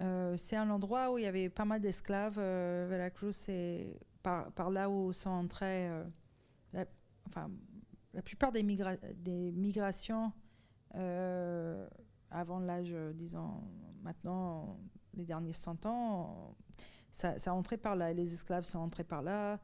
Euh, 0.00 0.36
c'est 0.36 0.56
un 0.56 0.68
endroit 0.68 1.12
où 1.12 1.18
il 1.18 1.24
y 1.24 1.26
avait 1.26 1.48
pas 1.48 1.64
mal 1.64 1.80
d'esclaves. 1.80 2.36
Euh, 2.38 2.86
Veracruz, 2.90 3.32
c'est 3.32 3.98
par, 4.22 4.70
là 4.70 4.90
où 4.90 5.14
sont 5.14 5.30
entrés. 5.30 5.88
la, 6.74 6.84
enfin, 7.26 7.50
la 8.12 8.20
plupart 8.20 8.52
des 8.52 8.62
migrations 8.62 10.32
avant 12.30 12.60
l'âge, 12.60 12.90
euh, 12.92 13.12
disons, 13.12 13.62
maintenant, 14.02 14.78
les 15.14 15.24
derniers 15.24 15.52
100 15.52 15.86
ans, 15.86 16.56
ça, 17.10 17.38
ça 17.38 17.54
entré 17.54 17.76
par 17.76 17.96
là, 17.96 18.12
les 18.12 18.32
esclaves 18.34 18.64
sont 18.64 18.78
entrés 18.78 19.04
par 19.04 19.22
là, 19.22 19.58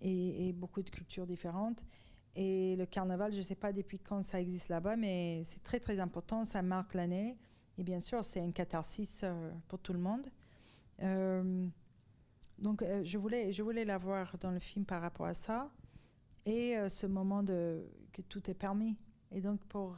et, 0.00 0.52
beaucoup 0.52 0.82
de 0.82 0.90
cultures 0.90 1.26
différentes. 1.26 1.84
Et 2.34 2.76
le 2.76 2.86
carnaval, 2.86 3.32
je 3.32 3.38
ne 3.38 3.42
sais 3.42 3.54
pas 3.54 3.72
depuis 3.72 3.98
quand 3.98 4.22
ça 4.22 4.40
existe 4.40 4.68
là-bas, 4.68 4.96
mais 4.96 5.42
c'est 5.44 5.62
très 5.62 5.80
très 5.80 5.98
important, 5.98 6.44
ça 6.44 6.62
marque 6.62 6.94
l'année. 6.94 7.36
Et 7.78 7.84
bien 7.84 8.00
sûr, 8.00 8.24
c'est 8.24 8.40
une 8.40 8.52
catharsis 8.52 9.22
euh, 9.24 9.50
pour 9.68 9.78
tout 9.78 9.92
le 9.92 9.98
monde. 9.98 10.26
Euh, 11.02 11.66
donc, 12.58 12.84
je 13.04 13.18
voulais, 13.18 13.52
je 13.52 13.62
voulais 13.62 13.84
la 13.84 13.98
voir 13.98 14.36
dans 14.38 14.50
le 14.50 14.58
film 14.58 14.84
par 14.84 15.00
rapport 15.00 15.26
à 15.26 15.34
ça. 15.34 15.70
Et 16.44 16.76
ce 16.88 17.06
moment 17.06 17.42
de, 17.42 17.84
que 18.12 18.22
tout 18.22 18.50
est 18.50 18.54
permis. 18.54 18.96
Et 19.30 19.40
donc, 19.40 19.64
pour 19.66 19.96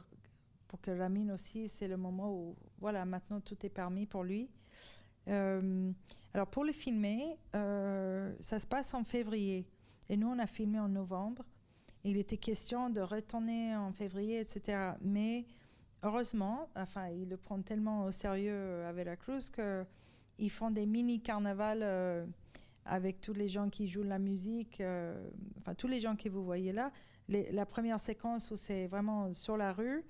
pour 0.71 0.79
que 0.79 0.91
Ramin 0.91 1.33
aussi, 1.33 1.67
c'est 1.67 1.89
le 1.89 1.97
moment 1.97 2.31
où, 2.31 2.55
voilà, 2.79 3.03
maintenant 3.03 3.41
tout 3.41 3.57
est 3.65 3.69
permis 3.69 4.05
pour 4.05 4.23
lui. 4.23 4.49
Euh, 5.27 5.91
alors 6.33 6.47
pour 6.47 6.63
le 6.63 6.71
filmer, 6.71 7.37
euh, 7.55 8.33
ça 8.39 8.57
se 8.57 8.65
passe 8.65 8.93
en 8.93 9.03
février. 9.03 9.67
Et 10.07 10.15
nous, 10.15 10.29
on 10.29 10.39
a 10.39 10.47
filmé 10.47 10.79
en 10.79 10.87
novembre. 10.87 11.43
Il 12.05 12.15
était 12.15 12.37
question 12.37 12.89
de 12.89 13.01
retourner 13.01 13.75
en 13.75 13.91
février, 13.91 14.39
etc. 14.39 14.93
Mais 15.01 15.45
heureusement, 16.03 16.69
enfin, 16.77 17.09
ils 17.09 17.27
le 17.27 17.35
prennent 17.35 17.65
tellement 17.65 18.05
au 18.05 18.11
sérieux 18.13 18.85
avec 18.85 19.05
la 19.05 19.17
Cruz 19.17 19.51
qu'ils 19.51 20.51
font 20.51 20.71
des 20.71 20.85
mini-carnavals 20.85 21.83
euh, 21.83 22.25
avec 22.85 23.19
tous 23.19 23.33
les 23.33 23.49
gens 23.49 23.69
qui 23.69 23.89
jouent 23.89 24.03
la 24.03 24.19
musique, 24.19 24.81
enfin, 25.59 25.75
tous 25.75 25.87
les 25.87 25.99
gens 25.99 26.15
que 26.15 26.29
vous 26.29 26.45
voyez 26.45 26.71
là. 26.71 26.93
la 27.27 27.65
première 27.65 27.99
séquence 27.99 28.51
où 28.51 28.55
c'est 28.55 28.87
vraiment 28.87 29.33
sur 29.33 29.57
la 29.57 29.73
rue, 29.73 30.05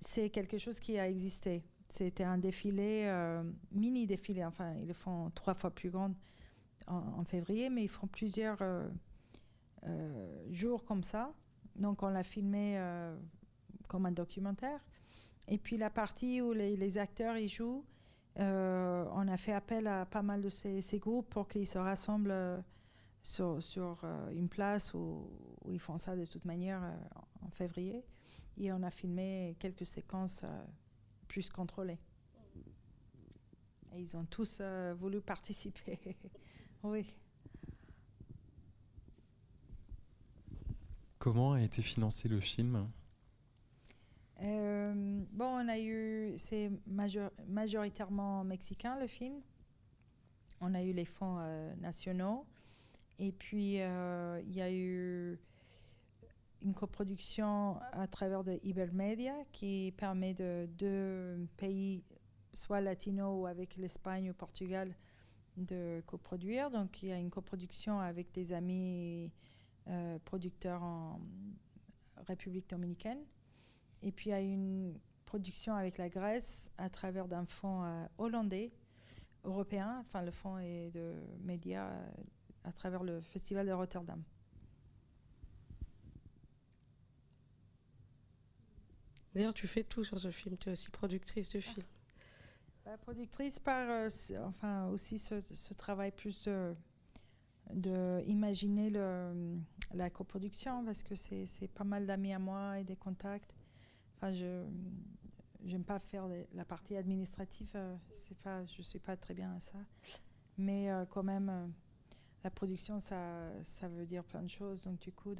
c'est 0.00 0.30
quelque 0.30 0.58
chose 0.58 0.80
qui 0.80 0.98
a 0.98 1.08
existé. 1.08 1.62
C'était 1.88 2.24
un 2.24 2.38
défilé, 2.38 3.04
euh, 3.06 3.42
mini 3.72 4.06
défilé, 4.06 4.44
enfin, 4.44 4.74
ils 4.74 4.86
le 4.86 4.94
font 4.94 5.30
trois 5.34 5.54
fois 5.54 5.70
plus 5.70 5.90
grand 5.90 6.12
en, 6.86 7.24
février, 7.24 7.68
mais 7.68 7.84
ils 7.84 7.88
font 7.88 8.06
plusieurs 8.06 8.60
euh, 8.62 8.88
euh, 9.86 10.46
jours 10.50 10.84
comme 10.84 11.02
ça. 11.02 11.32
Donc, 11.76 12.02
on 12.02 12.08
l'a 12.08 12.22
filmé 12.22 12.80
comme 13.88 14.06
un 14.06 14.12
documentaire. 14.12 14.80
Et 15.48 15.58
puis, 15.58 15.76
la 15.76 15.90
partie 15.90 16.40
où 16.40 16.52
les, 16.52 16.98
acteurs 16.98 17.36
y 17.36 17.48
jouent, 17.48 17.84
on 18.36 19.28
a 19.28 19.36
fait 19.36 19.52
appel 19.52 19.86
à 19.86 20.06
pas 20.06 20.22
mal 20.22 20.42
de 20.42 20.48
ces, 20.48 20.98
groupes 20.98 21.28
pour 21.28 21.48
qu'ils 21.48 21.66
se 21.66 21.78
rassemblent 21.78 22.62
sur, 23.22 24.04
une 24.32 24.48
place 24.48 24.94
où, 24.94 25.30
ils 25.70 25.78
font 25.78 25.98
ça 25.98 26.16
de 26.16 26.24
toute 26.24 26.44
manière 26.44 26.82
en 27.42 27.50
février. 27.50 28.04
Et 28.62 28.70
on 28.72 28.82
a 28.82 28.90
filmé 28.90 29.56
quelques 29.58 29.86
séquences 29.86 30.42
euh, 30.44 30.64
plus 31.28 31.48
contrôlées. 31.48 31.98
Et 33.94 34.00
ils 34.00 34.18
ont 34.18 34.26
tous 34.26 34.58
euh, 34.60 34.92
voulu 34.94 35.20
participer. 35.22 35.98
oui. 36.82 37.16
Comment 41.18 41.52
a 41.54 41.62
été 41.62 41.80
financé 41.80 42.28
le 42.28 42.38
film? 42.40 42.86
Euh, 44.42 45.24
Bon, 45.32 45.46
on 45.46 45.68
a 45.68 45.78
eu, 45.78 46.34
c'est 46.36 46.70
majoritairement 47.48 48.44
mexicain 48.44 49.00
le 49.00 49.06
film. 49.06 49.40
On 50.60 50.74
a 50.74 50.82
eu 50.82 50.92
les 50.92 51.06
fonds 51.06 51.38
nationaux. 51.80 52.44
Et 53.18 53.32
puis, 53.32 53.76
il 53.76 54.52
y 54.52 54.60
a 54.60 54.72
eu 54.72 55.38
une 56.62 56.74
coproduction 56.74 57.78
à 57.92 58.06
travers 58.06 58.44
de 58.44 58.58
Ibermedia 58.62 59.34
qui 59.52 59.94
permet 59.96 60.34
de 60.34 60.68
deux 60.78 61.46
pays, 61.56 62.04
soit 62.52 62.80
latinos 62.80 63.40
ou 63.40 63.46
avec 63.46 63.76
l'Espagne 63.76 64.30
ou 64.30 64.34
Portugal, 64.34 64.94
de 65.56 66.02
coproduire. 66.06 66.70
Donc 66.70 67.02
il 67.02 67.08
y 67.08 67.12
a 67.12 67.18
une 67.18 67.30
coproduction 67.30 68.00
avec 68.00 68.32
des 68.32 68.52
amis 68.52 69.32
euh, 69.88 70.18
producteurs 70.24 70.82
en 70.82 71.20
République 72.26 72.68
dominicaine. 72.68 73.24
Et 74.02 74.12
puis 74.12 74.30
il 74.30 74.32
y 74.32 74.36
a 74.36 74.40
une 74.40 74.98
production 75.24 75.74
avec 75.74 75.98
la 75.98 76.08
Grèce 76.08 76.72
à 76.78 76.88
travers 76.88 77.28
d'un 77.28 77.44
fonds 77.44 77.84
euh, 77.84 78.06
hollandais, 78.18 78.72
européen. 79.44 79.98
Enfin, 80.00 80.22
le 80.22 80.30
fonds 80.30 80.58
est 80.58 80.90
de 80.90 81.14
médias 81.42 81.88
euh, 81.88 82.10
à 82.64 82.72
travers 82.72 83.02
le 83.02 83.20
Festival 83.20 83.66
de 83.66 83.72
Rotterdam. 83.72 84.22
D'ailleurs, 89.34 89.54
tu 89.54 89.66
fais 89.66 89.84
tout 89.84 90.04
sur 90.04 90.18
ce 90.18 90.30
film. 90.30 90.56
Tu 90.56 90.68
es 90.68 90.72
aussi 90.72 90.90
productrice 90.90 91.50
de 91.50 91.60
film. 91.60 91.86
Bah, 92.84 92.96
productrice 92.98 93.58
par, 93.58 93.88
euh, 93.88 94.08
enfin, 94.46 94.88
aussi 94.88 95.18
ce, 95.18 95.74
travail 95.74 96.10
plus 96.10 96.44
de, 96.44 96.74
de 97.72 98.24
la 99.94 100.10
coproduction 100.10 100.84
parce 100.84 101.02
que 101.02 101.14
c'est 101.14 101.68
pas 101.72 101.84
mal 101.84 102.06
d'amis 102.06 102.32
à 102.32 102.38
moi 102.38 102.80
et 102.80 102.84
des 102.84 102.96
contacts. 102.96 103.54
Enfin, 104.16 104.32
je 104.32 104.64
n'aime 105.62 105.84
pas 105.84 106.00
faire 106.00 106.26
la 106.52 106.64
partie 106.64 106.96
administrative. 106.96 107.70
Euh, 107.74 107.96
c'est 108.10 108.38
pas, 108.38 108.64
je 108.66 108.82
suis 108.82 108.98
pas 108.98 109.16
très 109.16 109.34
bien 109.34 109.54
à 109.54 109.60
ça. 109.60 109.78
Mais 110.58 110.90
euh, 110.90 111.04
quand 111.04 111.22
même, 111.22 111.72
la 112.42 112.50
production, 112.50 112.98
ça, 112.98 113.52
ça 113.62 113.88
veut 113.88 114.06
dire 114.06 114.24
plein 114.24 114.42
de 114.42 114.50
choses. 114.50 114.84
Donc 114.84 114.98
du 114.98 115.12
coup, 115.12 115.34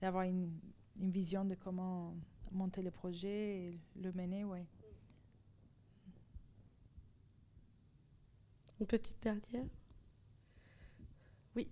d'avoir 0.00 0.22
une, 0.22 0.50
une 0.98 1.10
vision 1.10 1.44
de 1.44 1.54
comment 1.54 2.14
monter 2.54 2.82
le 2.82 2.90
projet 2.90 3.58
et 3.58 3.80
le 4.00 4.12
mener, 4.12 4.44
ouais. 4.44 4.66
Une 8.80 8.86
petite 8.86 9.22
dernière 9.22 9.66
Oui. 11.54 11.68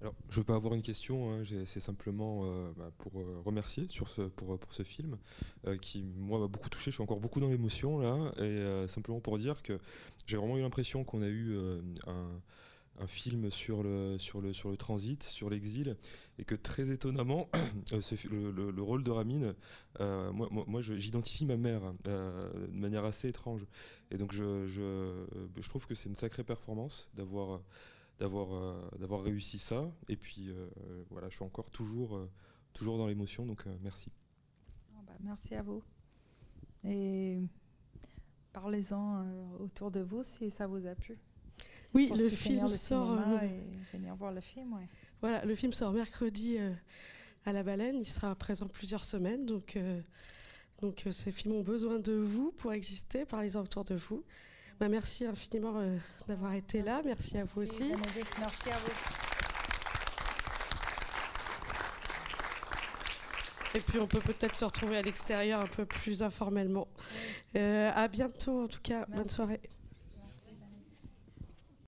Alors, 0.00 0.14
je 0.28 0.36
ne 0.36 0.40
veux 0.40 0.44
pas 0.44 0.54
avoir 0.54 0.74
une 0.74 0.82
question, 0.82 1.32
hein, 1.32 1.42
c'est 1.66 1.80
simplement 1.80 2.42
euh, 2.44 2.72
bah, 2.76 2.90
pour 2.98 3.20
euh, 3.20 3.42
remercier 3.44 3.86
sur 3.88 4.08
ce, 4.08 4.22
pour, 4.22 4.58
pour 4.58 4.72
ce 4.72 4.82
film 4.82 5.18
euh, 5.66 5.76
qui, 5.76 6.02
moi, 6.02 6.38
m'a 6.38 6.46
beaucoup 6.46 6.68
touché. 6.68 6.90
Je 6.90 6.96
suis 6.96 7.02
encore 7.02 7.20
beaucoup 7.20 7.40
dans 7.40 7.50
l'émotion 7.50 7.98
là, 7.98 8.32
et 8.38 8.86
simplement 8.88 9.20
pour 9.20 9.36
dire 9.38 9.62
que 9.62 9.78
j'ai 10.26 10.36
vraiment 10.36 10.56
eu 10.56 10.62
l'impression 10.62 11.04
qu'on 11.04 11.22
a 11.22 11.28
eu 11.28 11.54
un, 12.06 12.40
un, 13.00 13.06
film 13.06 13.50
sur 13.50 13.82
le, 13.82 14.18
sur, 14.18 14.40
le, 14.40 14.52
sur 14.52 14.70
le 14.70 14.76
transit, 14.76 15.22
sur 15.22 15.50
l'exil, 15.50 15.96
et 16.38 16.44
que 16.44 16.54
très 16.54 16.90
étonnamment, 16.90 17.48
le, 17.92 18.70
le, 18.70 18.82
rôle 18.82 19.02
de 19.02 19.10
Ramine, 19.10 19.54
moi, 19.98 20.48
moi, 20.50 20.80
j'identifie 20.80 21.44
ma 21.44 21.56
mère 21.56 21.92
de 22.04 22.66
manière 22.72 23.04
assez 23.04 23.28
étrange. 23.28 23.66
Et 24.10 24.16
donc, 24.16 24.32
je, 24.32 24.66
je, 24.66 25.24
je 25.60 25.68
trouve 25.68 25.86
que 25.86 25.94
c'est 25.94 26.08
une 26.08 26.14
sacrée 26.14 26.44
performance 26.44 27.08
d'avoir 27.14 27.60
d'avoir 28.20 28.52
euh, 28.52 28.88
d'avoir 28.98 29.22
réussi 29.22 29.58
ça. 29.58 29.90
Et 30.08 30.16
puis 30.16 30.50
euh, 30.50 30.68
voilà, 31.10 31.28
je 31.30 31.36
suis 31.36 31.44
encore 31.44 31.70
toujours 31.70 32.16
euh, 32.16 32.30
toujours 32.72 32.98
dans 32.98 33.08
l'émotion, 33.08 33.46
donc 33.46 33.64
merci. 33.82 34.12
Ah 34.94 35.00
bah, 35.06 35.16
merci 35.20 35.54
à 35.54 35.62
vous. 35.62 35.82
Et 36.84 37.40
parlez-en 38.52 39.26
autour 39.58 39.90
de 39.90 40.00
vous 40.00 40.22
si 40.22 40.50
ça 40.50 40.66
vous 40.66 40.86
a 40.86 40.94
plu. 40.94 41.18
Oui, 41.94 42.10
le 42.16 42.28
film 42.30 42.68
sort. 42.68 43.18
Et 43.42 43.96
venir 43.96 44.14
voir 44.14 44.32
le 44.32 44.40
film, 44.40 44.72
ouais. 44.74 44.86
Voilà, 45.20 45.44
le 45.44 45.54
film 45.54 45.72
sort 45.72 45.92
mercredi 45.92 46.58
à 47.44 47.52
la 47.52 47.62
Baleine. 47.62 47.96
Il 47.96 48.08
sera 48.08 48.34
présent 48.34 48.66
plusieurs 48.68 49.04
semaines, 49.04 49.44
donc 49.44 49.76
donc 50.80 51.04
ces 51.10 51.30
films 51.30 51.56
ont 51.56 51.62
besoin 51.62 51.98
de 51.98 52.12
vous 52.12 52.52
pour 52.52 52.72
exister. 52.72 53.24
Parlez-en 53.26 53.60
autour 53.60 53.84
de 53.84 53.94
vous. 53.94 54.24
Bah, 54.78 54.88
merci 54.88 55.26
infiniment 55.26 55.74
euh, 55.76 55.98
d'avoir 56.26 56.54
été 56.54 56.82
là. 56.82 57.02
Merci, 57.04 57.36
à 57.36 57.44
vous 57.44 57.62
aussi. 57.62 57.92
Merci 58.38 58.70
à 58.70 58.78
vous. 58.78 58.92
Et 63.74 63.80
puis 63.80 63.98
on 64.00 64.06
peut 64.06 64.20
peut-être 64.20 64.56
se 64.56 64.64
retrouver 64.64 64.96
à 64.96 65.02
l'extérieur 65.02 65.60
un 65.60 65.66
peu 65.66 65.84
plus 65.84 66.22
informellement. 66.22 66.88
Euh, 67.56 67.92
à 67.94 68.08
bientôt 68.08 68.64
en 68.64 68.68
tout 68.68 68.80
cas. 68.82 69.04
Bonne 69.14 69.28
soirée. 69.28 69.60